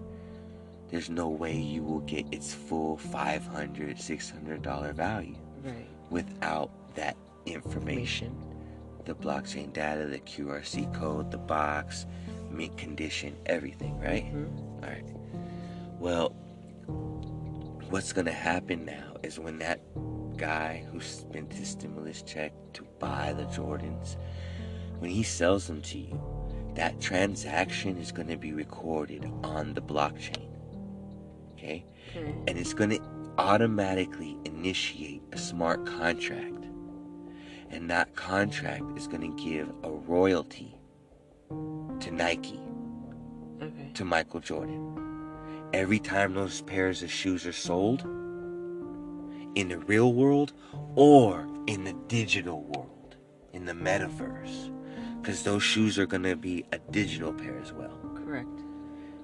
[0.90, 5.86] there's no way you will get its full $500, $600 value Right.
[6.10, 8.34] without that information.
[9.08, 12.04] The blockchain data, the QRC code, the box,
[12.50, 14.26] mint condition, everything, right?
[14.30, 14.82] Mhm.
[14.82, 15.04] All right.
[15.98, 16.28] Well,
[17.88, 19.80] what's going to happen now is when that
[20.36, 24.18] guy who spent his stimulus check to buy the Jordans,
[24.98, 26.20] when he sells them to you,
[26.74, 30.50] that transaction is going to be recorded on the blockchain.
[31.54, 31.86] Okay?
[32.14, 32.34] Okay.
[32.46, 33.00] And it's going to
[33.38, 36.57] automatically initiate a smart contract.
[37.70, 40.74] And that contract is going to give a royalty
[41.50, 42.60] to Nike
[43.60, 43.90] Okay.
[43.94, 44.94] to Michael Jordan.
[45.72, 48.02] Every time those pairs of shoes are sold
[49.56, 50.52] in the real world
[50.94, 53.16] or in the digital world,
[53.52, 54.72] in the metaverse,
[55.20, 57.98] because those shoes are going to be a digital pair as well.
[58.14, 58.48] Correct.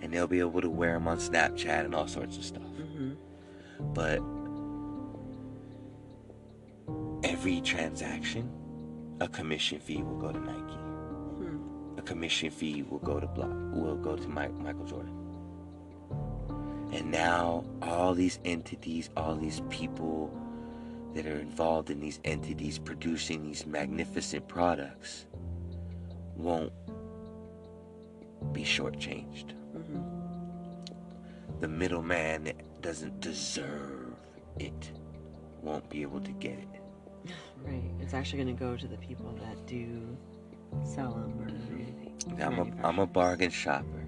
[0.02, 2.62] And they'll be able to wear them on Snapchat and all sorts of stuff.
[2.62, 3.12] Mm-hmm.
[3.94, 4.20] But
[7.24, 8.50] every transaction,
[9.20, 10.74] a commission fee will go to Nike.
[11.40, 11.58] Hmm.
[11.98, 15.14] a commission fee will go to Block, will go to Mike, Michael Jordan.
[16.92, 20.30] And now all these entities, all these people
[21.14, 25.26] that are involved in these entities producing these magnificent products
[26.36, 26.72] won't
[28.52, 29.54] be shortchanged.
[29.76, 31.60] Mm-hmm.
[31.60, 34.14] The middleman that doesn't deserve
[34.58, 34.92] it
[35.62, 36.73] won't be able to get it.
[38.14, 40.16] It's actually going to go to the people that do
[40.84, 42.12] sell them or anything.
[42.38, 44.06] Now, I'm a, I'm a bargain shopper,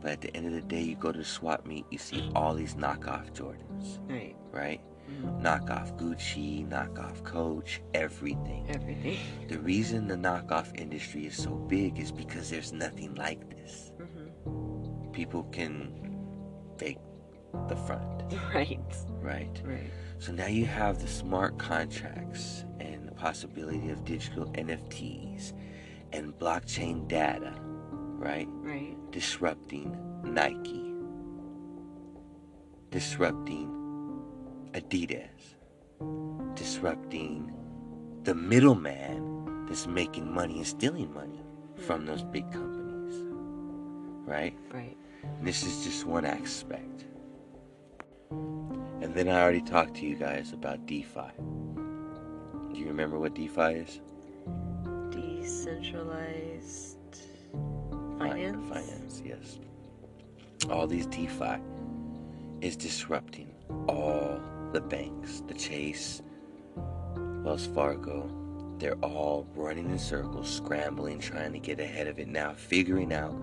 [0.00, 2.30] but at the end of the day, you go to the swap meet, you see
[2.36, 4.36] all these knockoff Jordans, Right.
[4.52, 4.80] right?
[5.10, 5.42] Mhm.
[5.42, 8.64] Knockoff Gucci, knockoff Coach, everything.
[8.68, 9.18] Everything.
[9.48, 13.90] The reason the knockoff industry is so big is because there's nothing like this.
[14.00, 15.10] Mm-hmm.
[15.10, 15.90] People can
[16.78, 16.98] fake
[17.68, 18.22] the front,
[18.54, 18.78] Right.
[19.20, 19.62] right?
[19.64, 19.90] Right.
[20.20, 22.64] So now you have the smart contracts
[23.22, 25.52] possibility of digital NFTs
[26.12, 27.54] and blockchain data,
[28.18, 28.48] right?
[28.50, 28.96] Right.
[29.12, 30.92] disrupting Nike,
[32.90, 33.70] disrupting
[34.72, 35.54] Adidas,
[36.56, 37.52] disrupting
[38.24, 41.44] the middleman that's making money and stealing money
[41.76, 43.14] from those big companies.
[44.26, 44.58] Right?
[44.72, 44.96] Right.
[45.22, 47.04] And this is just one aspect.
[48.32, 51.61] And then I already talked to you guys about DeFi.
[52.72, 54.00] Do you remember what DeFi is?
[55.10, 56.96] Decentralized
[58.18, 58.68] finance.
[58.68, 59.58] Finance, yes.
[60.70, 61.58] All these DeFi
[62.60, 63.52] is disrupting
[63.88, 64.40] all
[64.72, 65.42] the banks.
[65.46, 66.22] The Chase,
[67.16, 68.30] Wells Fargo,
[68.78, 73.34] they're all running in circles, scrambling, trying to get ahead of it now, figuring out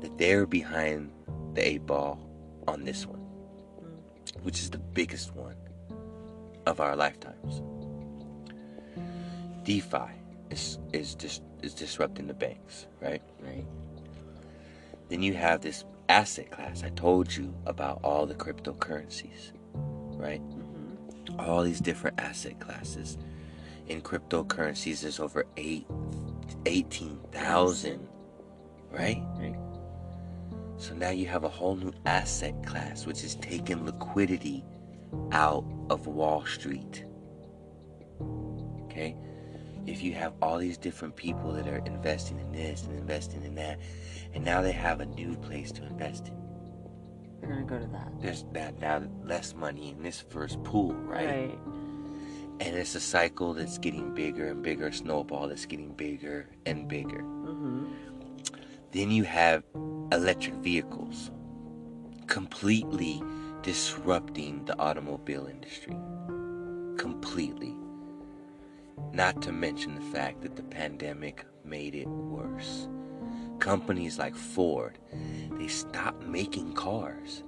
[0.00, 1.12] that they're behind
[1.54, 2.18] the eight ball
[2.66, 4.42] on this one, mm.
[4.42, 5.56] which is the biggest one
[6.66, 7.62] of our lifetimes.
[9.64, 10.10] DeFi
[10.50, 13.22] is is just is disrupting the banks, right?
[13.40, 13.66] Right.
[15.08, 16.82] Then you have this asset class.
[16.84, 20.40] I told you about all the cryptocurrencies, right?
[20.40, 21.40] Mm-hmm.
[21.40, 23.18] All these different asset classes.
[23.88, 25.86] In cryptocurrencies, there's over eight,
[26.66, 28.08] 18,000,
[28.92, 29.22] right?
[29.36, 29.56] Right.
[30.76, 34.64] So now you have a whole new asset class, which is taking liquidity
[35.32, 37.04] out of Wall Street.
[38.84, 39.16] Okay?
[39.86, 43.54] If you have all these different people that are investing in this and investing in
[43.56, 43.78] that,
[44.34, 46.36] and now they have a new place to invest in.
[47.40, 48.12] They're gonna go to that.
[48.20, 51.26] There's that now less money in this first pool, right?
[51.26, 51.58] Right.
[52.60, 56.86] And it's a cycle that's getting bigger and bigger, a snowball that's getting bigger and
[56.86, 57.22] bigger.
[57.22, 57.86] Mm-hmm.
[58.92, 59.64] Then you have
[60.12, 61.30] electric vehicles
[62.26, 63.22] completely
[63.62, 65.96] disrupting the automobile industry.
[66.98, 67.74] Completely.
[69.12, 72.88] Not to mention the fact that the pandemic made it worse.
[73.58, 74.98] Companies like Ford,
[75.58, 77.42] they stopped making cars.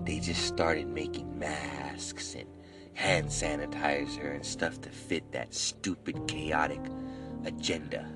[0.00, 2.48] They just started making masks and
[2.94, 6.80] hand sanitizer and stuff to fit that stupid, chaotic
[7.44, 8.08] agenda.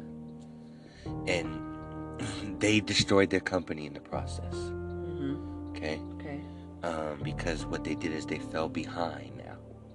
[1.26, 1.60] And
[2.58, 4.54] they destroyed their company in the process.
[4.54, 5.70] Mm-hmm.
[5.70, 6.00] Okay?
[6.14, 6.40] Okay.
[6.82, 9.32] Um, because what they did is they fell behind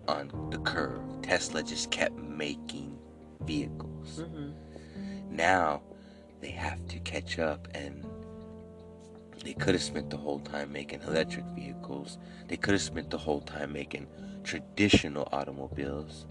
[0.08, 1.02] on the curve.
[1.22, 2.98] Tesla just kept making
[3.42, 4.22] vehicles.
[4.24, 5.36] Mm-hmm.
[5.36, 5.82] Now
[6.42, 8.06] they have to catch up and
[9.44, 12.18] they could have spent the whole time making electric vehicles.
[12.48, 14.08] They could have spent the whole time making
[14.44, 16.26] traditional automobiles.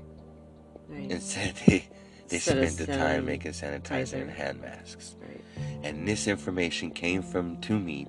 [0.88, 1.10] Right.
[1.10, 1.84] Instead they
[2.28, 5.16] they spent the time making sanitizer and hand masks.
[5.20, 5.40] right.
[5.82, 8.08] And this information came from to me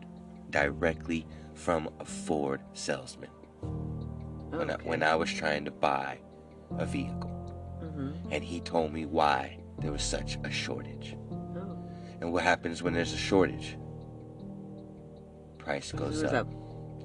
[0.50, 3.30] directly from a Ford salesman
[4.50, 6.20] when, I, when I was trying to buy
[6.78, 7.34] a vehicle.
[7.84, 8.32] Mm-hmm.
[8.32, 11.16] And he told me why there was such a shortage.
[11.32, 11.78] Oh.
[12.22, 13.78] And what happens when there's a shortage?
[15.58, 16.48] Price goes up, up.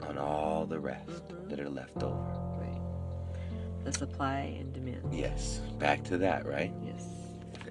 [0.09, 1.49] on all the rest Mhm.
[1.51, 2.17] that are left over.
[2.59, 3.85] Right.
[3.85, 5.13] The supply and demand.
[5.13, 6.73] Yes, back to that, right?
[6.85, 7.07] Yes.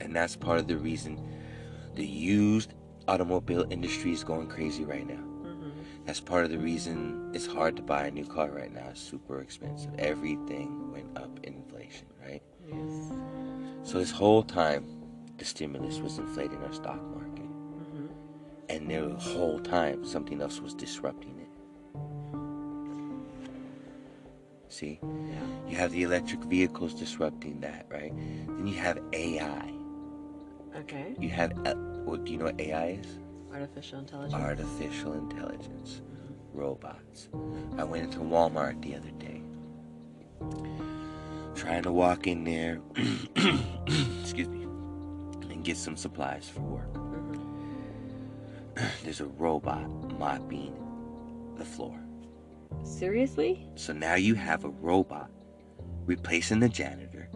[0.02, 1.20] And that's part of the reason
[1.96, 2.74] the used
[3.08, 5.24] automobile industry is going crazy right now.
[6.06, 8.88] That's part of the reason it's hard to buy a new car right now.
[8.90, 9.92] It's super expensive.
[10.00, 12.42] Everything went up in inflation, right?
[12.68, 13.12] Yes.
[13.84, 14.86] So this whole time,
[15.38, 17.46] the stimulus was inflating our stock market.
[17.46, 18.08] Mm-hmm.
[18.70, 21.48] And the whole time, something else was disrupting it.
[24.72, 25.00] See?
[25.02, 25.70] Yeah.
[25.70, 28.14] You have the electric vehicles disrupting that, right?
[28.48, 29.72] Then you have AI.
[30.78, 31.16] Okay.
[31.20, 31.76] You have, uh,
[32.06, 33.20] what, do you know what AI is?
[33.54, 34.34] Artificial intelligence.
[34.42, 36.02] Artificial intelligence.
[36.54, 37.30] Robots.
[37.78, 39.42] I went into Walmart the other day.
[41.56, 42.80] Trying to walk in there,
[44.22, 44.64] excuse me,
[45.50, 46.94] and get some supplies for work.
[46.94, 48.90] Mhm.
[49.04, 49.88] There's a robot
[50.18, 50.74] mopping
[51.58, 51.98] the floor.
[52.84, 53.68] Seriously?
[53.76, 55.30] So now you have a robot
[56.06, 57.30] replacing the janitor,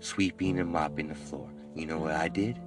[0.00, 1.50] sweeping and mopping the floor.
[1.74, 2.60] You know what I did?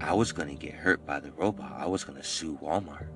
[0.00, 1.72] I was gonna get hurt by the robot.
[1.76, 3.08] I was gonna sue Walmart.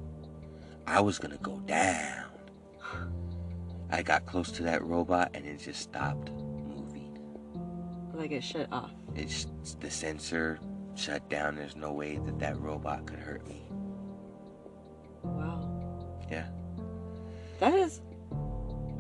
[0.87, 2.25] I was gonna go down.
[3.91, 7.17] I got close to that robot and it just stopped moving.
[8.13, 8.91] Like it shut off.
[9.15, 9.47] It's
[9.81, 10.59] the sensor
[10.95, 11.57] shut down.
[11.57, 13.63] There's no way that that robot could hurt me.
[15.23, 16.17] Wow.
[16.31, 16.47] Yeah.
[17.61, 18.01] That is.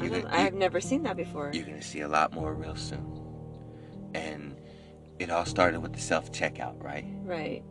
[0.00, 1.50] I, gonna- I have never seen that before.
[1.52, 3.20] You're gonna see a lot more real soon.
[5.18, 7.04] It all started with the self checkout, right?
[7.22, 7.62] Right.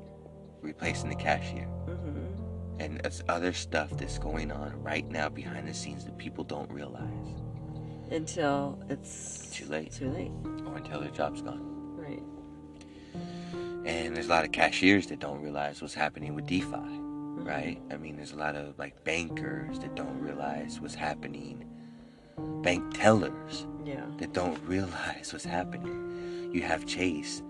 [0.62, 1.68] Replacing the cashier.
[1.88, 2.80] Mm-hmm.
[2.80, 6.70] And it's other stuff that's going on right now behind the scenes that people don't
[6.72, 7.10] realize.
[8.12, 9.91] Until it's Too late.
[9.91, 10.32] Too late.
[10.66, 11.62] Or until their job's gone.
[11.96, 12.24] Right.
[13.86, 17.82] And there's a lot of cashiers that don't realize what's happening with DeFi, right?
[17.91, 21.66] I mean, there's a lot of like bankers that don't realize what's happening.
[22.62, 23.68] Bank tellers.
[23.86, 24.06] Yeah.
[24.18, 26.12] that don't realize what's happening.
[26.54, 27.41] You have Chase,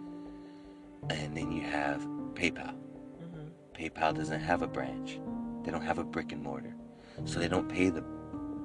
[1.09, 2.01] and then you have
[2.33, 2.73] PayPal.
[2.73, 3.47] Mm-hmm.
[3.73, 5.19] PayPal doesn't have a branch.
[5.63, 6.73] They don't have a brick and mortar,
[7.25, 8.03] so they don't pay the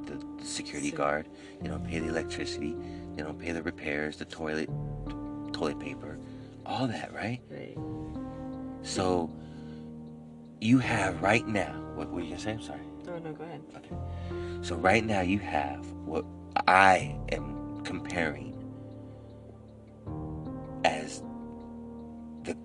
[0.07, 1.29] the security guard.
[1.61, 2.75] They don't pay the electricity.
[3.15, 4.71] They don't pay the repairs, the toilet,
[5.53, 6.19] toilet paper,
[6.65, 7.41] all that, right?
[7.51, 7.77] Right.
[8.83, 9.31] So
[10.61, 11.73] you have right now.
[11.95, 12.53] What were you gonna say?
[12.53, 12.81] I'm sorry.
[13.09, 13.61] Oh no, go ahead.
[13.77, 13.97] Okay.
[14.63, 16.25] So right now you have what
[16.69, 18.48] I am comparing
[20.85, 21.23] as
[22.45, 22.57] the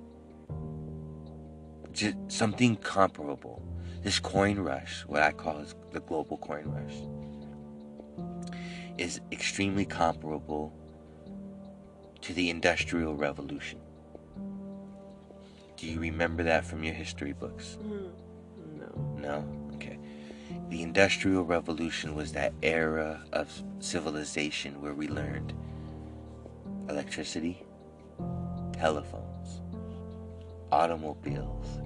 [1.91, 3.61] just something comparable.
[4.03, 6.95] This coin rush, what I call is the global coin rush,
[8.97, 10.73] is extremely comparable
[12.21, 13.79] to the Industrial Revolution.
[15.77, 17.77] Do you remember that from your history books?
[17.81, 18.79] Mm-hmm.
[18.79, 19.17] No.
[19.19, 19.75] No?
[19.75, 19.97] Okay.
[20.69, 25.53] The Industrial Revolution was that era of civilization where we learned
[26.89, 27.62] electricity,
[28.83, 29.61] telephones,
[30.69, 31.77] automobiles,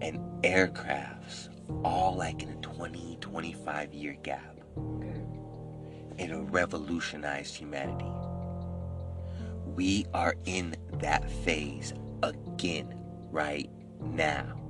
[0.00, 1.48] and aircrafts,
[1.84, 4.56] all like in a 20, 25 year gap.
[4.76, 5.22] Okay.
[6.18, 8.10] It revolutionized humanity.
[9.64, 11.92] We are in that phase
[12.24, 12.98] again
[13.30, 13.70] right
[14.02, 14.60] now.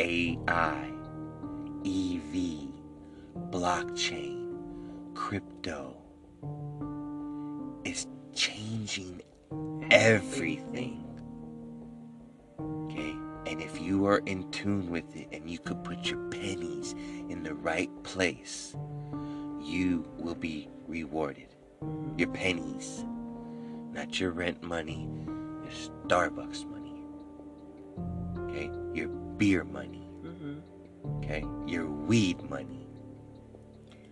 [0.00, 0.90] AI,
[1.86, 2.72] EV,
[3.52, 4.56] blockchain,
[5.14, 5.96] crypto
[7.84, 9.22] is changing
[9.90, 11.04] everything.
[12.60, 13.14] Okay?
[13.50, 16.94] And if you are in tune with it and you could put your pennies
[17.28, 18.76] in the right place,
[19.62, 21.54] you will be rewarded.
[22.16, 23.04] Your pennies,
[23.92, 27.04] not your rent money, your Starbucks money.
[28.40, 28.70] Okay?
[28.92, 30.06] Your beer money.
[30.24, 31.18] Mm-hmm.
[31.18, 31.44] Okay?
[31.66, 32.86] Your weed money.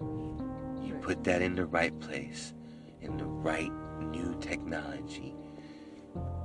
[0.01, 2.55] You put that in the right place,
[3.01, 3.73] in the right
[4.05, 5.35] new technology,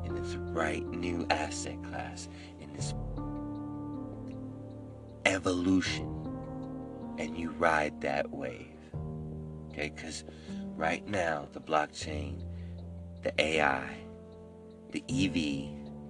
[0.06, 2.28] in this right new asset class,
[2.60, 2.94] in this
[5.26, 6.28] evolution,
[7.18, 8.68] and you ride that wave.
[9.70, 9.92] Okay?
[9.96, 10.24] Because
[10.76, 12.42] right now, the blockchain,
[13.24, 13.98] the AI,
[14.92, 15.70] the EV,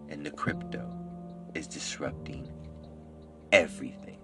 [0.10, 0.90] and the crypto
[1.54, 2.48] is disrupting
[3.52, 4.18] everything.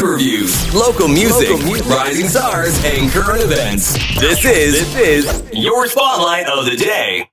[0.00, 1.50] Food reviews, local music,
[1.84, 3.92] rising stars, and current events.
[4.18, 7.28] This is this is your spotlight of the day.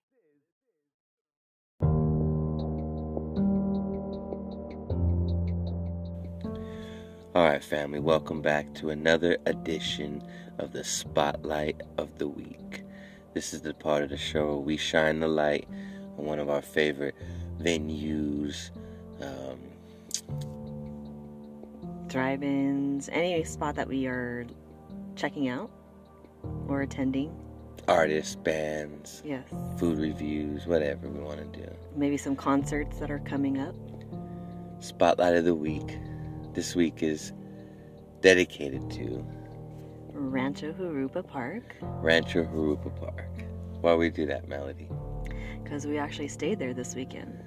[7.34, 10.22] All right, family, welcome back to another edition
[10.58, 12.84] of the Spotlight of the Week.
[13.34, 15.70] This is the part of the show where we shine the light
[16.18, 17.16] on one of our favorite
[17.62, 18.72] venues,
[19.22, 19.58] um,
[22.08, 24.46] Drive-ins, any spot that we are
[25.16, 25.70] checking out
[26.68, 27.32] or attending.
[27.88, 29.48] artists, bands, Yes.
[29.78, 31.70] food reviews, whatever we want to do.
[31.96, 33.74] Maybe some concerts that are coming up.
[34.80, 35.98] Spotlight of the Week.
[36.54, 37.32] This week is
[38.22, 39.26] dedicated to
[40.12, 43.30] Rancho Jurupa Park, Rancho Jurupa Park.
[43.82, 44.90] Why we do that, Melody?
[45.64, 47.38] because we actually stayed there this weekend.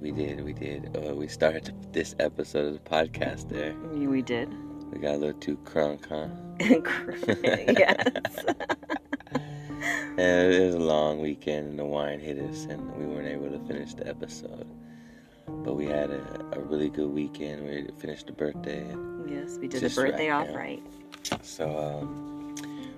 [0.00, 0.96] We did, we did.
[0.96, 3.74] Uh, we started this episode of the podcast there.
[3.74, 4.48] We did.
[4.92, 6.28] We got a little too crunk, huh?
[7.78, 8.44] yes.
[10.18, 13.56] And it was a long weekend, and the wine hit us, and we weren't able
[13.56, 14.66] to finish the episode.
[15.46, 17.64] But we had a, a really good weekend.
[17.64, 18.84] We finished the birthday.
[19.28, 20.56] Yes, we did the birthday right, off yeah.
[20.56, 20.82] right.
[21.42, 22.56] So, um,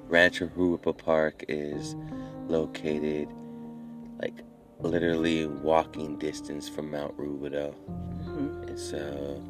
[0.08, 1.94] Rancho Jurupa Park is
[2.48, 3.28] located
[4.22, 4.42] like
[4.82, 7.74] literally walking distance from Mount Rubidoux.
[8.24, 9.40] hmm It's uh,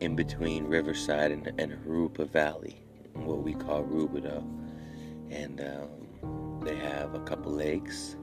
[0.00, 2.82] in between Riverside and, and Jurupa Valley,
[3.14, 4.42] what we call Rubidoux.
[5.30, 8.16] And um, they have a couple lakes.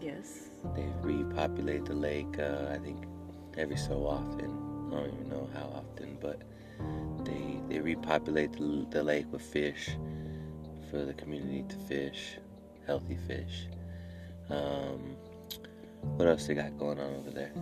[0.00, 0.48] Yes.
[0.74, 3.04] They repopulate the lake, uh, I think,
[3.56, 4.50] every so often.
[4.92, 6.42] I don't even know how often, but
[7.24, 9.90] they they repopulate the, the lake with fish
[10.90, 12.38] for the community to fish,
[12.86, 13.68] healthy fish.
[14.50, 15.16] Um,
[16.16, 17.52] what else they got going on over there?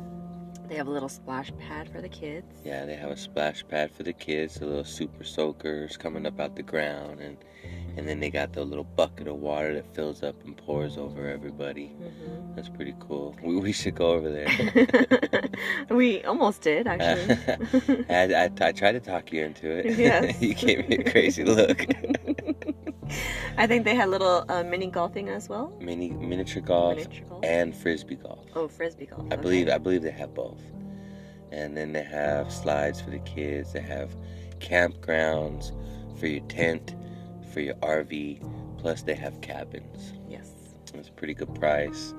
[0.69, 2.47] They have a little splash pad for the kids.
[2.65, 6.41] Yeah, they have a splash pad for the kids, the little super soakers coming up
[6.41, 7.37] out the ground, and
[7.97, 11.29] and then they got the little bucket of water that fills up and pours over
[11.29, 11.89] everybody.
[11.89, 13.37] hmm That's pretty cool.
[13.43, 15.51] We, we should go over there.
[15.91, 17.37] we almost did, actually.
[18.11, 19.97] I, I, I tried to talk you into it.
[19.97, 20.41] Yes.
[20.43, 21.87] you gave me a crazy look.
[23.57, 25.73] I think they had little uh, mini golfing as well.
[25.81, 27.45] Mini miniature golf Miniature golf.
[27.45, 28.47] and frisbee golf.
[28.55, 29.23] Oh, frisbee golf.
[29.31, 29.43] I okay.
[29.43, 30.61] believe I believe they have both.
[31.53, 33.73] And then they have slides for the kids.
[33.73, 34.17] They have
[34.59, 35.71] campgrounds
[36.19, 36.97] for your tent,
[37.53, 38.41] for your RV.
[38.79, 40.15] Plus, they have cabins.
[40.29, 40.51] Yes.
[40.93, 42.13] It's a pretty good price.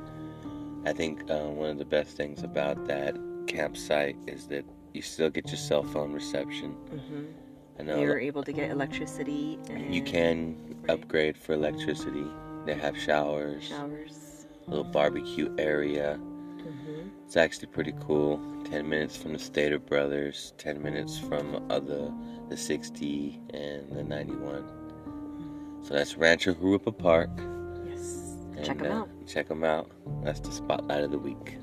[0.86, 3.16] I think uh, one of the best things about that
[3.48, 6.72] campsite is that you still get your cell phone reception.
[6.72, 7.26] hmm
[7.80, 12.26] I know You're able to get electricity and you can upgrade for electricity.
[12.66, 14.46] They have showers, showers.
[14.66, 16.16] a little barbecue area.
[16.16, 18.40] hmm It's actually pretty cool.
[18.66, 22.12] 10 minutes from the Stater Brothers, 10 minutes from other
[22.50, 25.82] the 60 and the 91.
[25.84, 27.30] So that's Rancho Jurupa Park.
[27.88, 28.36] Yes.
[28.56, 29.10] And, Check them uh, out.
[29.28, 29.92] Check them out.
[30.24, 31.58] That's the spotlight of the week.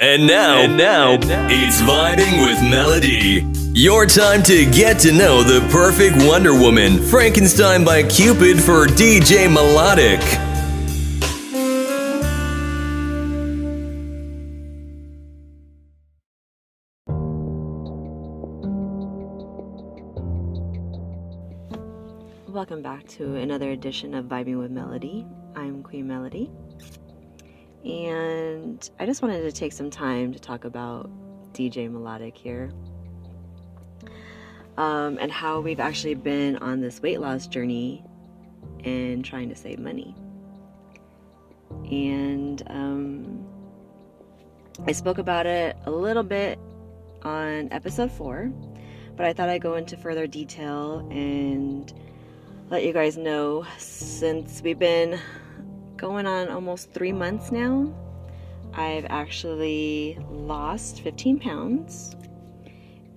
[0.00, 1.18] And now, and now,
[1.50, 3.44] it's Vibing with Melody.
[3.76, 9.52] Your time to get to know the perfect Wonder Woman, Frankenstein by Cupid for DJ
[9.52, 10.20] Melodic.
[22.46, 25.26] Welcome back to another edition of Vibing with Melody.
[25.56, 26.52] I'm Queen Melody.
[27.88, 31.10] And I just wanted to take some time to talk about
[31.54, 32.70] DJ Melodic here.
[34.76, 38.04] Um, and how we've actually been on this weight loss journey
[38.84, 40.14] and trying to save money.
[41.90, 43.46] And um,
[44.86, 46.58] I spoke about it a little bit
[47.22, 48.52] on episode four,
[49.16, 51.92] but I thought I'd go into further detail and
[52.70, 55.18] let you guys know since we've been
[55.98, 57.92] going on almost three months now,
[58.72, 62.16] I've actually lost 15 pounds.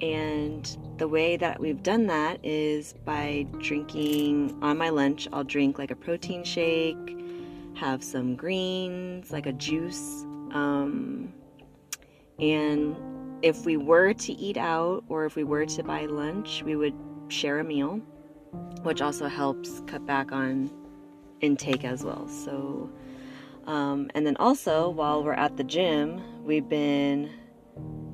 [0.01, 5.77] And the way that we've done that is by drinking on my lunch, I'll drink
[5.77, 7.17] like a protein shake,
[7.75, 10.23] have some greens, like a juice.
[10.53, 11.31] Um,
[12.39, 12.95] and
[13.43, 16.95] if we were to eat out or if we were to buy lunch, we would
[17.29, 18.01] share a meal
[18.83, 20.69] which also helps cut back on
[21.41, 22.27] intake as well.
[22.27, 22.89] So,
[23.65, 27.29] um, and then also while we're at the gym, we've been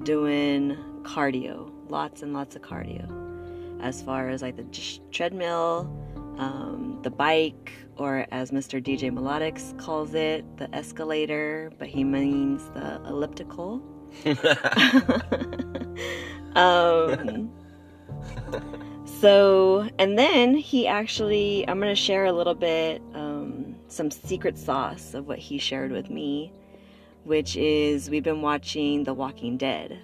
[0.03, 5.91] doing cardio, lots and lots of cardio, as far as like the j- treadmill,
[6.37, 8.81] um, the bike, or as Mr.
[8.81, 13.81] DJ Melodics calls it, the escalator, but he means the elliptical.
[16.55, 17.51] um,
[19.21, 24.57] so, and then he actually, I'm going to share a little bit, um, some secret
[24.57, 26.51] sauce of what he shared with me,
[27.23, 29.99] which is we've been watching The Walking Dead.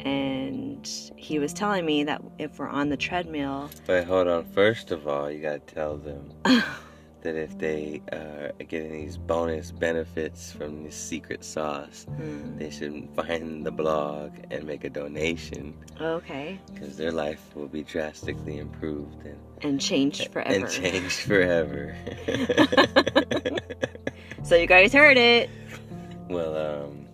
[0.00, 4.44] And he was telling me that if we're on the treadmill, But hold on.
[4.44, 6.32] First of all, you gotta tell them
[7.24, 8.16] that if they uh,
[8.60, 14.30] are getting these bonus benefits from this secret sauce, hmm, they should find the blog
[14.50, 20.30] and make a donation okay, because their life will be drastically improved and, and changed
[20.32, 20.54] forever.
[20.54, 21.96] and changed forever.
[24.42, 25.48] So you guys heard it.
[26.28, 26.54] well,
[26.84, 27.06] um,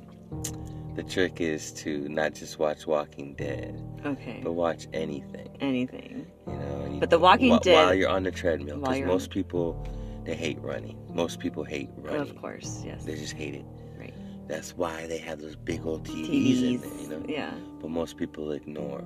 [0.96, 4.40] the trick is to not just watch Walking Dead, Okay.
[4.42, 5.48] but watch anything.
[5.60, 6.26] Anything.
[6.48, 9.80] You know, you- But The Walking Dead- while you're on the treadmill, because most people
[10.24, 10.98] they hate running.
[11.12, 12.20] Most people hate running.
[12.20, 13.04] Of course, yes.
[13.04, 13.64] They just hate it.
[13.98, 14.14] Right.
[14.48, 16.62] That's why they have those big old TVs, TVs.
[16.62, 17.24] in there, you know.
[17.28, 17.54] Yeah.
[17.80, 19.02] But most people ignore.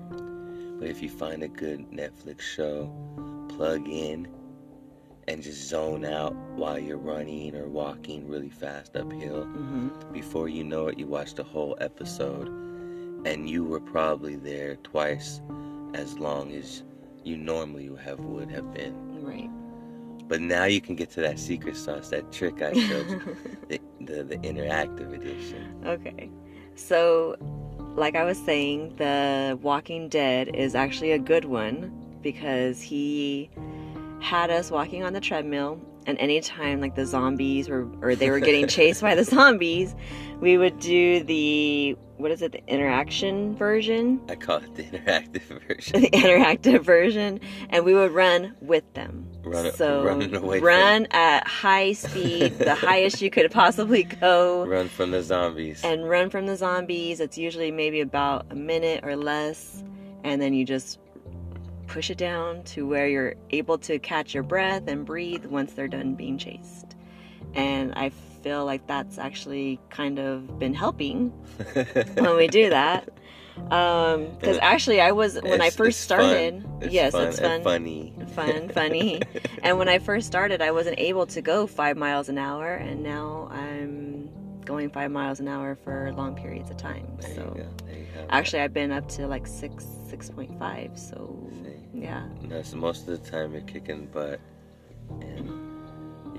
[0.79, 2.91] But if you find a good Netflix show,
[3.49, 4.29] plug in
[5.29, 9.45] and just zone out while you're running or walking really fast uphill.
[9.47, 10.13] Mm-hmm.
[10.13, 12.49] Before you know it, you watch the whole episode,
[13.27, 15.41] and you were probably there twice
[15.95, 16.83] as long as
[17.23, 19.23] you normally have would have been.
[19.25, 19.51] Right.
[20.29, 23.37] But now you can get to that secret sauce, that trick I showed you,
[23.69, 25.83] the, the, the interactive edition.
[25.85, 26.31] Okay.
[26.77, 27.37] So,
[27.95, 33.51] like I was saying, The Walking Dead is actually a good one because he
[34.21, 38.41] had us walking on the treadmill, and anytime like the zombies were or they were
[38.41, 39.95] getting chased by the zombies,
[40.41, 45.43] we would do the what is it, the interaction version, I call it the interactive
[45.69, 46.01] version.
[46.01, 49.29] the interactive version, and we would run with them.
[49.43, 54.65] Run, so running away run at high speed, the highest you could possibly go.
[54.65, 55.85] run from the zombies.
[55.85, 57.21] and run from the zombies.
[57.21, 59.85] It's usually maybe about a minute or less,
[60.23, 60.99] and then you just
[61.89, 65.89] push it down to where you're able to catch your breath and breathe once they're
[65.89, 66.97] done being chased.
[67.53, 68.13] And I
[68.45, 71.31] feel like that's actually kind of been helping
[72.15, 73.09] when we do that.
[73.71, 76.63] Um, because actually, I was when I first started.
[76.83, 78.13] It's yes, fun it's fun, funny.
[78.35, 79.23] fun, funny.
[79.63, 83.03] and when I first started, I wasn't able to go five miles an hour, and
[83.03, 84.29] now I'm
[84.67, 87.07] going five miles an hour for long periods of time.
[87.21, 87.69] There so you go.
[87.87, 90.99] There you have actually, I've been up to like six, six point five.
[90.99, 91.51] So
[91.95, 92.51] yeah, that.
[92.51, 94.41] That's most of the time you're kicking butt,
[95.21, 95.64] and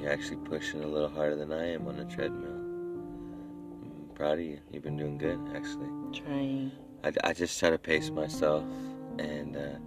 [0.05, 2.51] you're actually pushing a little harder than I am on the treadmill.
[2.51, 4.59] I'm proud of you.
[4.71, 5.89] You've been doing good, actually.
[6.13, 6.71] trying.
[7.03, 8.63] I, I just try to pace myself,
[9.17, 9.79] and uh,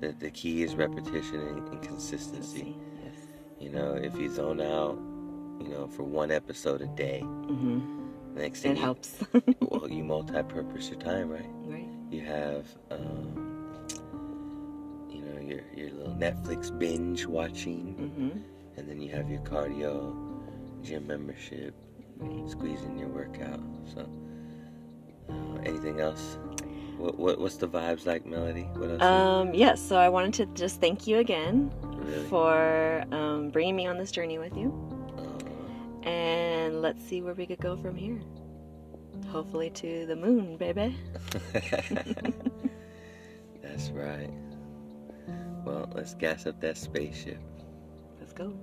[0.00, 2.76] the the key is repetition and, and consistency.
[3.04, 3.14] Yes.
[3.60, 4.98] You know, if you zone out,
[5.60, 8.08] you know, for one episode a day, mm-hmm.
[8.34, 9.18] next thing It you, helps.
[9.60, 11.46] well, you multi-purpose your time, right?
[11.66, 11.88] right.
[12.10, 13.78] You have, um,
[15.08, 20.14] you know, your your little Netflix binge watching, hmm and then you have your cardio,
[20.82, 21.74] gym membership,
[22.48, 23.60] squeezing your workout.
[23.94, 24.08] So,
[25.30, 26.38] uh, anything else?
[26.96, 28.62] What, what what's the vibes like, Melody?
[28.74, 29.02] What else?
[29.02, 32.26] Um, yes, so I wanted to just thank you again really?
[32.28, 34.70] for um, bringing me on this journey with you.
[35.16, 38.20] Uh, And let's see where we could go from here.
[39.28, 40.96] Hopefully to the moon, baby.
[43.62, 44.30] That's right.
[45.64, 47.38] Well, let's gas up that spaceship.
[48.30, 48.54] Let's go.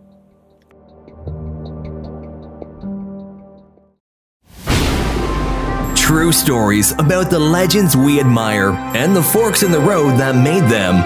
[5.96, 10.64] True stories about the legends we admire and the forks in the road that made
[10.70, 11.04] them.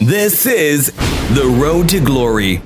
[0.00, 0.92] This is
[1.34, 2.62] The Road to Glory.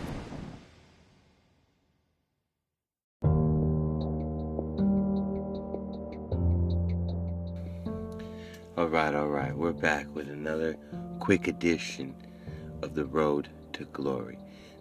[8.77, 9.57] All right, all right.
[9.57, 10.77] We're back with another
[11.19, 12.15] quick edition
[12.83, 14.39] of The Road to Glory.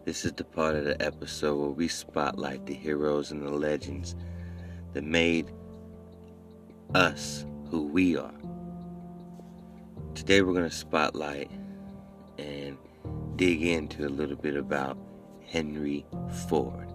[0.10, 4.16] This is the part of the episode where we spotlight the heroes and the legends
[4.94, 5.52] that made
[6.96, 8.34] us who we are.
[10.16, 11.52] Today we're going to spotlight
[12.40, 12.76] and
[13.36, 14.98] dig into a little bit about
[15.46, 16.04] Henry
[16.48, 16.92] Ford.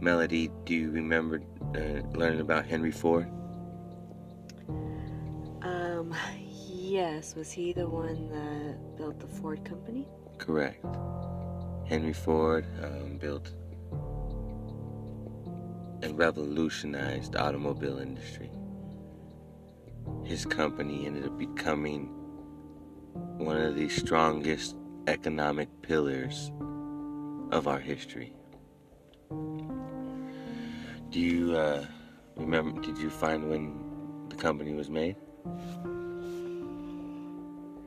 [0.00, 1.40] Melody, do you remember
[1.76, 3.30] uh, learning about Henry Ford?
[5.62, 6.12] Um,
[6.68, 10.08] yes, was he the one that built the Ford company?
[10.38, 10.84] Correct.
[11.90, 13.50] Henry Ford um, built
[16.04, 18.48] and revolutionized the automobile industry.
[20.22, 22.06] His company ended up becoming
[23.38, 24.76] one of the strongest
[25.08, 26.52] economic pillars
[27.50, 28.36] of our history.
[31.10, 31.84] Do you uh,
[32.36, 32.80] remember?
[32.82, 35.16] Did you find when the company was made?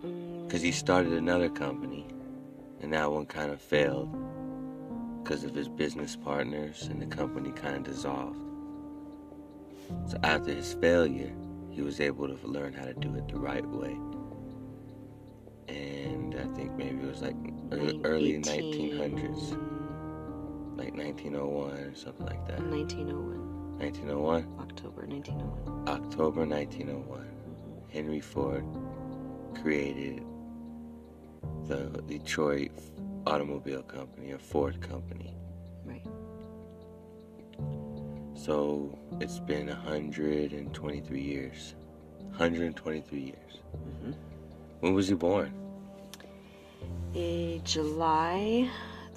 [0.01, 2.05] Mm, Because he started another company,
[2.83, 4.11] and that one kind of failed
[5.23, 8.37] because of his business partners, and the company kind of dissolved.
[10.05, 11.33] So after his failure,
[11.71, 13.97] he was able to learn how to do it the right way.
[15.73, 17.37] And I think maybe it was like
[17.71, 19.51] ear- early 1900s,
[20.77, 22.59] like 1901 or something like that.
[22.59, 25.87] 1901, 1901, October 1901.
[25.87, 27.21] October 1901.
[27.21, 27.89] Mm-hmm.
[27.91, 28.65] Henry Ford
[29.61, 30.25] created
[31.67, 32.71] the Detroit
[33.25, 35.35] Automobile Company, or Ford Company.
[35.85, 36.05] Right.
[38.35, 41.75] So it's been 123 years.
[42.31, 43.59] 123 years.
[43.73, 44.15] Mhm.
[44.81, 45.53] When was he born?
[47.15, 48.69] A July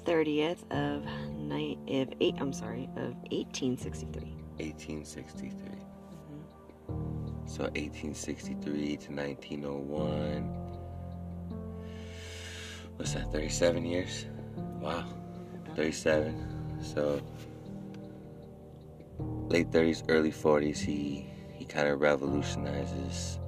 [0.05, 1.03] 30th of
[1.35, 2.35] night of eight.
[2.39, 4.33] I'm sorry, of 1863.
[4.59, 5.71] 1863.
[7.45, 10.66] So 1863 to 1901.
[12.97, 13.31] What's that?
[13.31, 14.25] 37 years?
[14.81, 15.05] Wow.
[15.75, 16.79] 37.
[16.83, 17.21] So
[19.47, 23.39] late 30s, early 40s, he he kind of revolutionizes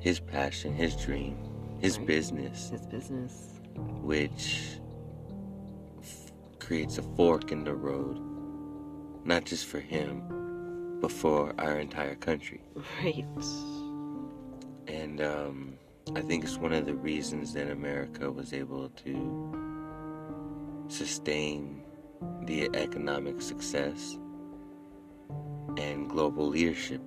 [0.00, 1.36] his passion, his dream,
[1.78, 2.06] his Right.
[2.06, 3.60] business, His business.
[4.02, 4.78] which
[6.00, 8.18] f- creates a fork in the road,
[9.24, 12.60] not just for him, but for our entire country.
[13.02, 13.24] Right.
[14.88, 15.74] And um,
[16.16, 21.82] I think it's one of the reasons that America was able to sustain
[22.42, 24.18] the economic success
[25.76, 27.00] and global leadership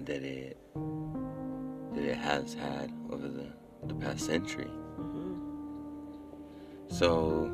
[0.00, 0.56] that it
[1.94, 3.52] that it has had over the,
[3.86, 4.70] the past century.
[4.96, 5.34] hmm
[6.88, 7.50] So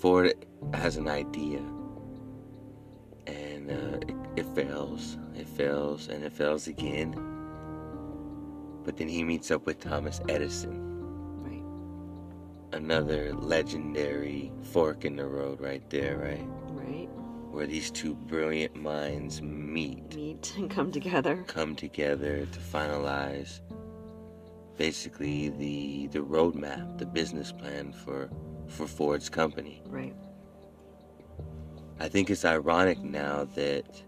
[0.00, 0.32] Ford
[0.72, 1.60] has an idea
[3.26, 7.14] and uh, it, it fails, it fails, and it fails again.
[8.84, 10.80] But then he meets up with Thomas Edison,
[11.44, 11.62] Right.
[12.72, 16.46] another legendary fork in the road right there, right?
[16.72, 17.08] Right.
[17.52, 21.44] Where these two brilliant minds meet, Meet and come together.
[21.46, 23.60] come together to finalize
[24.78, 28.30] basically the the roadmap, the business plan for
[28.68, 29.82] for Ford's company.
[29.86, 30.14] Right.
[32.00, 34.02] I think it's ironic now that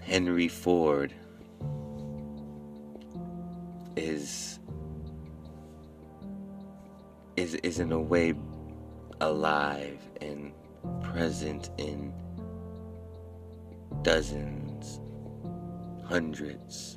[0.00, 1.12] Henry Ford
[3.98, 4.58] is
[7.36, 8.34] is is in a way
[9.20, 10.52] alive and
[11.02, 12.12] present in
[14.02, 15.00] dozens,
[16.04, 16.96] hundreds,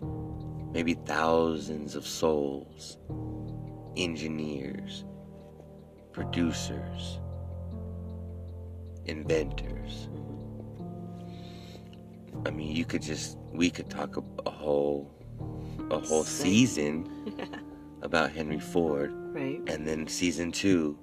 [0.72, 2.98] maybe thousands of souls,
[3.98, 5.06] engineers,
[6.12, 7.20] producers,
[9.06, 10.10] inventors.
[12.46, 15.12] I mean, you could just we could talk a, a whole
[15.92, 17.08] a whole season
[18.02, 19.62] about Henry Ford, Right.
[19.68, 20.98] and then season two,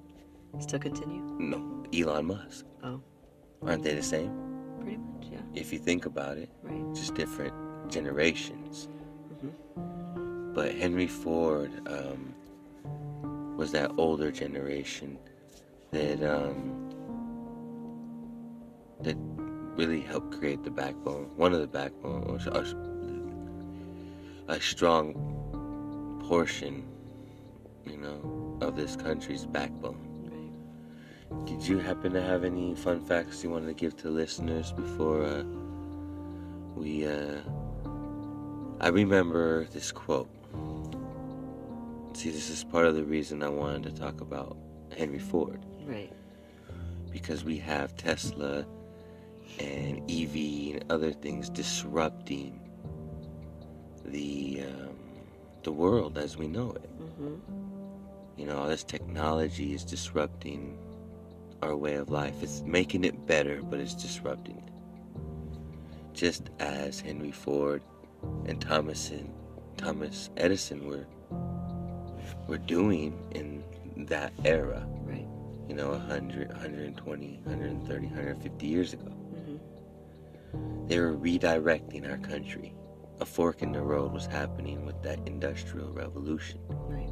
[0.59, 1.21] Still continue?
[1.39, 2.65] no, Elon Musk.
[2.83, 3.01] Oh,
[3.61, 4.31] Aren't they the same?
[4.79, 5.39] pretty much, yeah.
[5.53, 6.95] If you think about it, Right.
[6.95, 7.53] just different
[7.89, 8.87] generations.
[9.33, 10.53] Mm-hmm.
[10.53, 12.33] But Henry Ford um,
[13.57, 15.17] was that older generation
[15.91, 16.85] that um,
[19.01, 19.15] that
[19.75, 21.29] really helped create the backbone.
[21.37, 22.39] One of the backbone, or
[24.49, 25.13] a strong
[26.27, 26.83] portion,
[27.85, 30.05] you know, of this country's backbone.
[31.45, 35.23] Did you happen to have any fun facts you wanted to give to listeners before
[35.23, 35.43] uh,
[36.75, 37.05] we?
[37.07, 37.37] Uh,
[38.81, 40.29] I remember this quote.
[42.13, 44.57] See, this is part of the reason I wanted to talk about
[44.97, 46.11] Henry Ford Right.
[47.11, 48.65] because we have Tesla
[49.59, 52.59] and EV and other things disrupting
[54.11, 54.95] the um,
[55.63, 56.89] the world as we know it.
[56.99, 57.35] Mm-hmm.
[58.37, 60.77] You know, all this technology is disrupting
[61.61, 62.35] our way of life.
[62.41, 64.63] It's making it better, but it's disrupting it.
[66.13, 67.81] Just as Henry Ford
[68.45, 69.33] and Thomas and
[69.77, 71.05] Thomas Edison were
[72.47, 73.63] were doing in
[74.07, 75.27] that era, Right.
[75.67, 79.11] you know, 100, 120, 130, 150 years ago.
[79.11, 80.87] Mm-hmm.
[80.87, 82.73] They were redirecting our country.
[83.21, 86.59] A fork in the road was happening with that industrial revolution.
[86.69, 87.09] Right.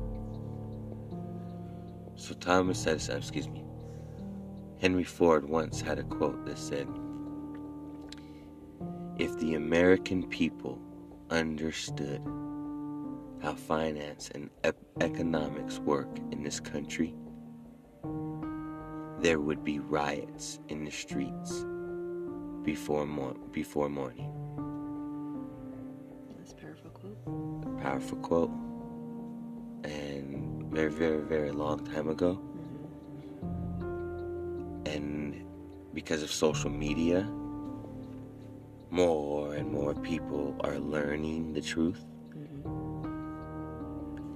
[2.15, 3.63] So Thomas Edison, uh, excuse me,
[4.79, 6.87] Henry Ford once had a quote that said,
[9.17, 10.79] If the American people
[11.29, 12.21] understood
[13.41, 17.15] how finance and ep- economics work in this country,
[19.19, 21.65] there would be riots in the streets
[22.63, 24.36] before, mor- before morning.
[27.87, 28.51] Powerful quote.
[29.85, 32.37] And very, very, very long time ago.
[34.85, 35.45] And
[35.93, 37.25] because of social media,
[38.89, 42.03] more and more people are learning the truth.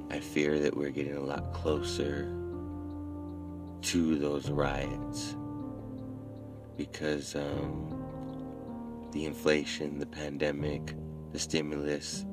[0.09, 2.33] I fear that we're getting a lot closer
[3.81, 5.35] to those riots
[6.77, 8.01] because um,
[9.11, 10.95] the inflation, the pandemic,
[11.33, 12.23] the stimulus,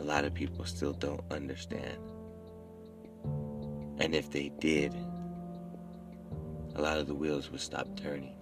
[0.00, 1.98] a lot of people still don't understand.
[3.98, 4.96] And if they did,
[6.74, 8.34] a lot of the wheels would stop turning.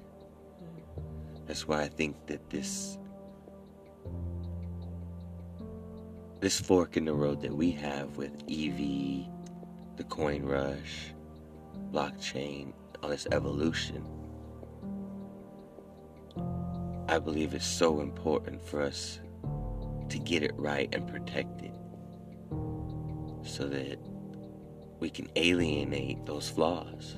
[1.46, 2.96] That's why I think that this
[6.38, 9.26] this fork in the road that we have with EV,
[9.96, 11.12] the coin rush,
[11.90, 14.04] blockchain, all this evolution,
[17.08, 19.18] I believe is so important for us
[20.08, 21.74] to get it right and protect it
[23.42, 23.98] so that
[25.00, 27.16] we can alienate those flaws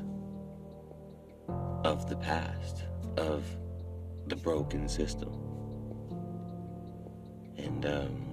[1.84, 2.84] of the past,
[3.16, 3.44] of
[4.26, 5.32] the broken system.
[7.56, 8.26] And um,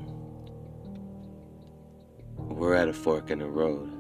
[2.37, 3.91] we're at a fork in the road.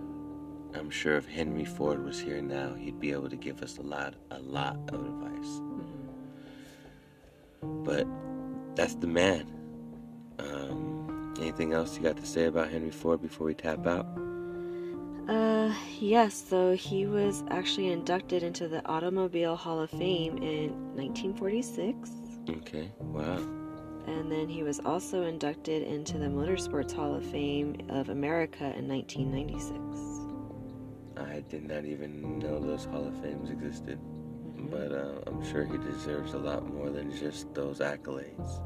[0.75, 3.81] I'm sure if Henry Ford was here now, he'd be able to give us a
[3.81, 5.61] lot, a lot of advice.
[7.61, 8.07] But
[8.75, 9.56] that's the man.
[11.39, 14.07] Anything else you got to say about Henry Ford before we tap out?
[15.27, 22.09] Uh, yes, so he was actually inducted into the Automobile Hall of Fame in 1946.
[22.49, 23.37] Okay, wow.
[24.07, 28.87] And then he was also inducted into the Motorsports Hall of Fame of America in
[28.87, 30.17] 1996.
[31.17, 33.99] I did not even know those Hall of Fames existed.
[34.71, 38.59] But uh, I'm sure he deserves a lot more than just those accolades.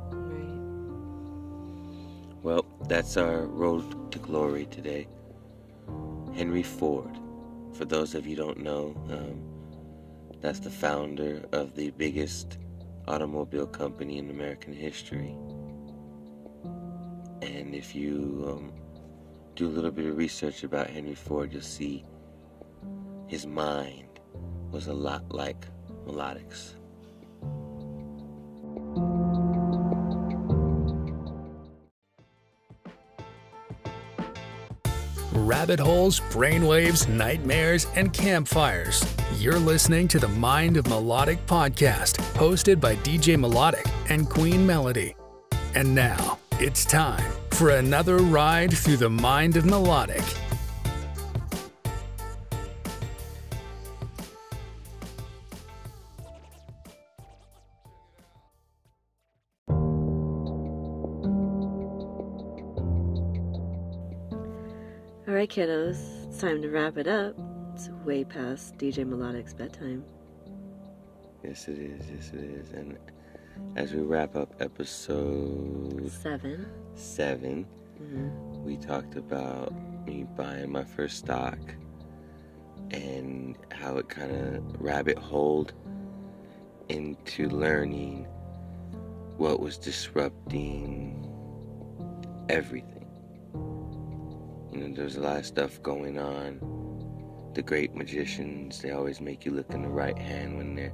[2.87, 5.07] That's our road to glory today.
[6.33, 7.17] Henry Ford.
[7.73, 9.41] For those of you don't know, um,
[10.41, 12.57] that's the founder of the biggest
[13.07, 15.35] automobile company in American history.
[17.41, 18.73] And if you um,
[19.55, 22.05] do a little bit of research about Henry Ford, you'll see
[23.27, 24.19] his mind
[24.71, 25.65] was a lot like
[26.05, 26.75] melodics.
[35.51, 39.03] Rabbit holes, brainwaves, nightmares, and campfires.
[39.37, 45.13] You're listening to the Mind of Melodic podcast, hosted by DJ Melodic and Queen Melody.
[45.75, 50.23] And now, it's time for another ride through the Mind of Melodic.
[65.41, 67.35] Right, kiddos, it's time to wrap it up.
[67.73, 70.03] It's way past DJ Melodic's bedtime.
[71.43, 72.11] Yes, it is.
[72.11, 72.69] Yes, it is.
[72.73, 72.95] And
[73.75, 77.65] as we wrap up episode 7 seven,
[77.99, 78.63] Mm-hmm.
[78.63, 79.73] we talked about
[80.05, 81.57] me buying my first stock
[82.91, 85.73] and how it kind of rabbit holed
[86.89, 88.25] into learning
[89.37, 91.27] what was disrupting
[92.49, 93.00] everything.
[94.71, 96.59] You know, there's a lot of stuff going on.
[97.53, 100.93] The great magicians, they always make you look in the right hand when they're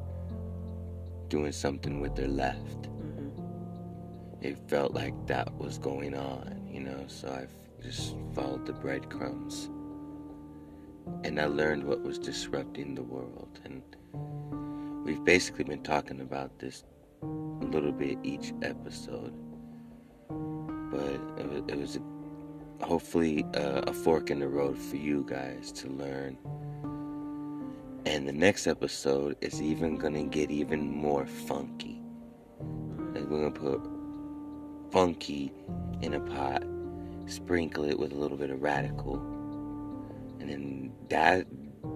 [1.27, 4.45] doing something with their left Mm-hmm.
[4.45, 7.47] it felt like that was going on, you know, so I
[7.83, 9.69] just followed the breadcrumbs.
[11.23, 13.59] And I learned what was disrupting the world.
[13.63, 13.81] And
[15.05, 16.83] we've basically been talking about this
[17.21, 19.33] a little bit each episode.
[20.27, 22.01] But it was, it was a,
[22.81, 26.37] hopefully uh, a fork in the road for you guys to learn.
[28.05, 32.01] And the next episode is even gonna get even more funky.
[33.13, 33.81] Like we're gonna put
[34.91, 35.51] funky
[36.01, 36.63] in a pot,
[37.25, 39.15] sprinkle it with a little bit of radical,
[40.39, 41.43] and then da-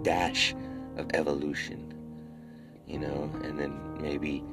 [0.01, 0.53] dash
[0.97, 1.93] of evolution,
[2.87, 4.43] you know, and then maybe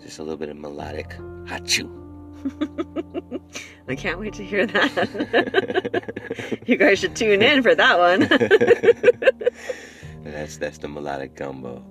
[0.00, 1.10] just a little bit of melodic
[1.44, 2.07] hachu.
[3.88, 6.60] I can't wait to hear that.
[6.66, 8.20] you guys should tune in for that one.
[10.24, 11.84] that's that's the melodic gumbo,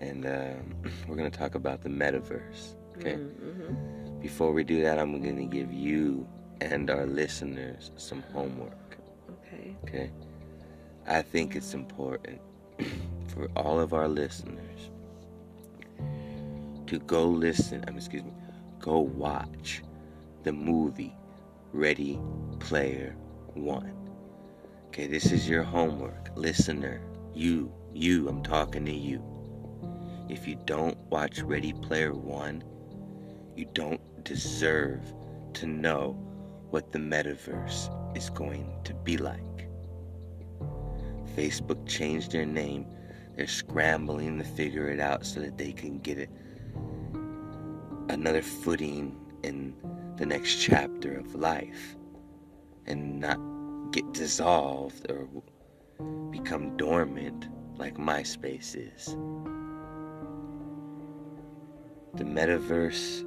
[0.00, 0.76] and um,
[1.06, 2.74] we're gonna talk about the metaverse.
[2.98, 3.14] Okay.
[3.14, 4.20] mm-hmm.
[4.20, 6.26] Before we do that, I'm gonna give you
[6.60, 8.98] and our listeners some homework.
[9.30, 9.76] Okay.
[9.84, 10.10] Okay.
[11.06, 12.40] I think it's important
[13.28, 14.90] for all of our listeners
[16.86, 18.32] to go listen, um, excuse me,
[18.88, 19.82] go watch
[20.44, 21.14] the movie
[21.74, 22.18] Ready
[22.58, 23.14] Player
[23.52, 23.92] One.
[24.86, 26.30] Okay, this is your homework.
[26.36, 27.02] Listener,
[27.34, 29.22] you, you, I'm talking to you.
[30.30, 32.64] If you don't watch Ready Player One,
[33.54, 35.02] you don't deserve
[35.52, 36.12] to know
[36.70, 39.68] what the metaverse is going to be like.
[41.36, 42.86] Facebook changed their name.
[43.36, 46.30] They're scrambling to figure it out so that they can get it
[48.08, 49.74] another footing in
[50.16, 51.96] the next chapter of life
[52.86, 53.38] and not
[53.92, 55.28] get dissolved or
[56.30, 59.16] become dormant like MySpace is.
[62.14, 63.24] The metaverse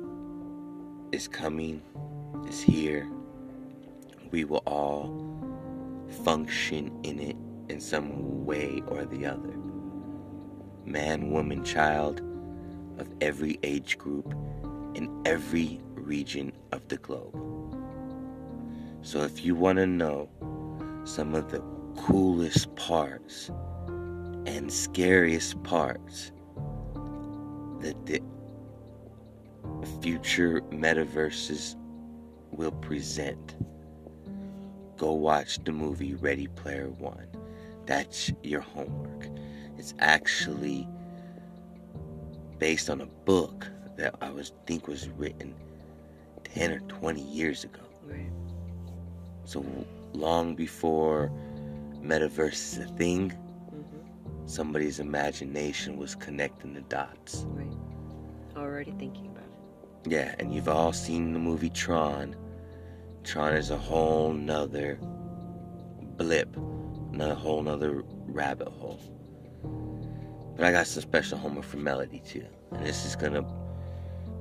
[1.14, 1.82] is coming,
[2.48, 3.10] is here.
[4.32, 5.32] We will all
[6.24, 7.36] function in it
[7.70, 9.56] in some way or the other.
[10.86, 12.22] Man, woman, child
[12.98, 14.34] of every age group
[14.96, 17.36] in every region of the globe.
[19.02, 20.30] So if you want to know
[21.04, 21.62] some of the
[21.98, 23.50] coolest parts
[24.46, 26.32] and scariest parts
[27.80, 28.22] that the
[30.02, 31.76] future metaverses
[32.52, 33.56] will present,
[34.98, 37.28] go watch the movie Ready Player One.
[37.86, 39.28] That's your homework.
[39.78, 40.88] It's actually
[42.60, 43.68] based on a book
[44.02, 45.54] that I was think was written
[46.44, 47.82] 10 or 20 years ago.
[48.04, 48.32] Right.
[49.46, 49.64] So
[50.14, 51.32] long before
[52.02, 53.32] metaverse is a thing,
[53.72, 54.48] Mm-hmm.
[54.48, 57.46] somebody's imagination was connecting the dots.
[57.50, 57.72] Right.
[58.58, 60.12] Already thinking about it.
[60.12, 62.36] Yeah, and you've all seen the movie Tron.
[63.24, 64.98] Tron is a whole nother
[66.18, 66.54] blip,
[67.14, 69.00] another whole nother rabbit hole.
[70.58, 73.44] But I got some special homework for Melody too, and this is gonna,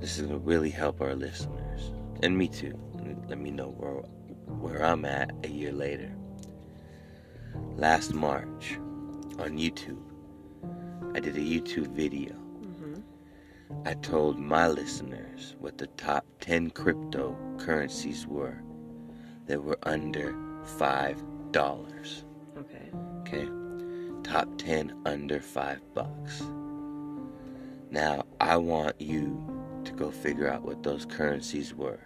[0.01, 1.91] this is gonna really help our listeners
[2.23, 2.77] and me too.
[3.27, 4.01] Let me know where
[4.59, 6.11] where I'm at a year later.
[7.77, 8.77] Last March,
[9.39, 10.01] on YouTube,
[11.15, 12.33] I did a YouTube video.
[12.33, 13.01] Mm-hmm.
[13.85, 18.61] I told my listeners what the top 10 cryptocurrencies were
[19.47, 20.33] that were under
[20.77, 22.23] $5.
[22.57, 22.91] Okay.
[23.21, 23.49] Okay?
[24.23, 26.43] Top 10 under 5 bucks.
[27.89, 31.99] Now, I want you to go figure out what those currencies were.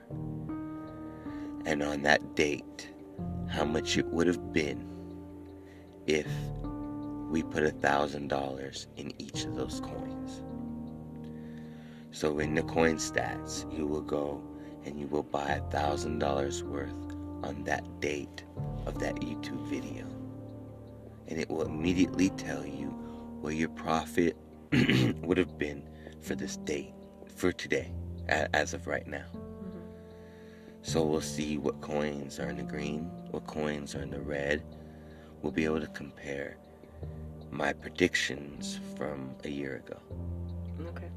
[1.66, 2.90] And on that date,
[3.50, 4.88] how much it would have been
[6.08, 6.28] if
[7.30, 10.44] we put a thousand dollars in each of those coins.
[12.12, 14.42] So in the coin stats, you will go
[14.86, 16.94] and you will buy a thousand dollars worth
[17.44, 18.44] on that date
[18.86, 20.06] of that YouTube video.
[21.28, 22.88] And it will immediately tell you
[23.42, 24.38] where your profit
[24.72, 25.84] would have been
[26.22, 26.94] for this date,
[27.36, 27.92] for today,
[28.28, 29.26] as of right now.
[30.82, 34.64] So we'll see what coins are in the green, what coins are in the red.
[35.42, 36.58] We'll be able to compare
[37.52, 40.00] my predictions from a year ago.
[40.90, 41.10] Okay.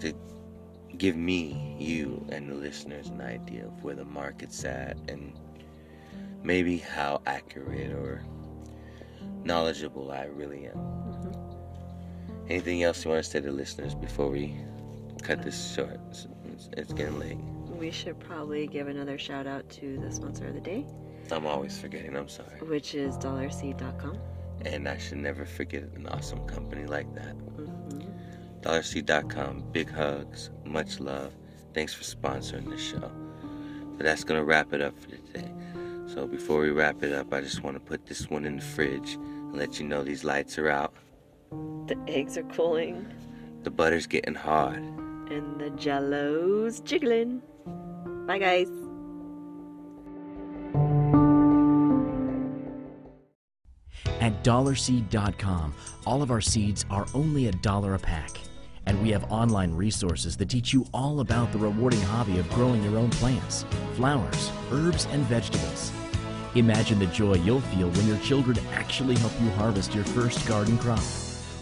[0.00, 0.14] To
[0.96, 5.32] give me, you, and the listeners an idea of where the market's at and
[6.42, 8.22] maybe how accurate or
[9.44, 10.76] knowledgeable I really am.
[10.76, 12.50] Mm-hmm.
[12.50, 14.56] Anything else you want to say to listeners before we
[15.22, 16.00] cut this short?
[16.10, 17.38] It's, it's getting late.
[17.66, 20.84] We should probably give another shout out to the sponsor of the day,
[21.30, 22.16] I'm always forgetting.
[22.16, 22.60] I'm sorry.
[22.62, 24.18] which is dollarseed.com.
[24.64, 27.36] And I should never forget an awesome company like that.
[27.36, 28.10] Mm-hmm.
[28.62, 29.64] DollarSeed.com.
[29.72, 30.50] Big hugs.
[30.64, 31.32] Much love.
[31.74, 33.12] Thanks for sponsoring the show.
[33.96, 35.52] But that's going to wrap it up for today.
[36.06, 38.64] So before we wrap it up, I just want to put this one in the
[38.64, 40.94] fridge and let you know these lights are out.
[41.86, 43.06] The eggs are cooling
[43.62, 44.82] The butter's getting hard.
[45.30, 47.42] And the jello's jiggling.
[48.26, 48.68] Bye, guys.
[54.20, 55.74] At dollarseed.com,
[56.06, 58.30] all of our seeds are only a dollar a pack.
[58.86, 62.82] And we have online resources that teach you all about the rewarding hobby of growing
[62.82, 63.64] your own plants,
[63.94, 65.92] flowers, herbs, and vegetables.
[66.54, 70.78] Imagine the joy you'll feel when your children actually help you harvest your first garden
[70.78, 71.02] crop,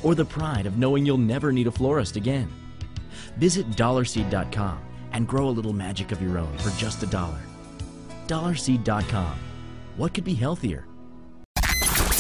[0.05, 2.49] or the pride of knowing you'll never need a florist again.
[3.37, 4.79] Visit dollarseed.com
[5.13, 7.41] and grow a little magic of your own for just a dollar.
[8.27, 9.39] Dollarseed.com.
[9.97, 10.87] What could be healthier?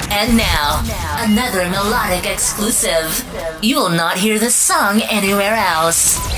[0.08, 0.82] And now,
[1.18, 3.24] another melodic exclusive.
[3.62, 6.35] You will not hear this song anywhere else.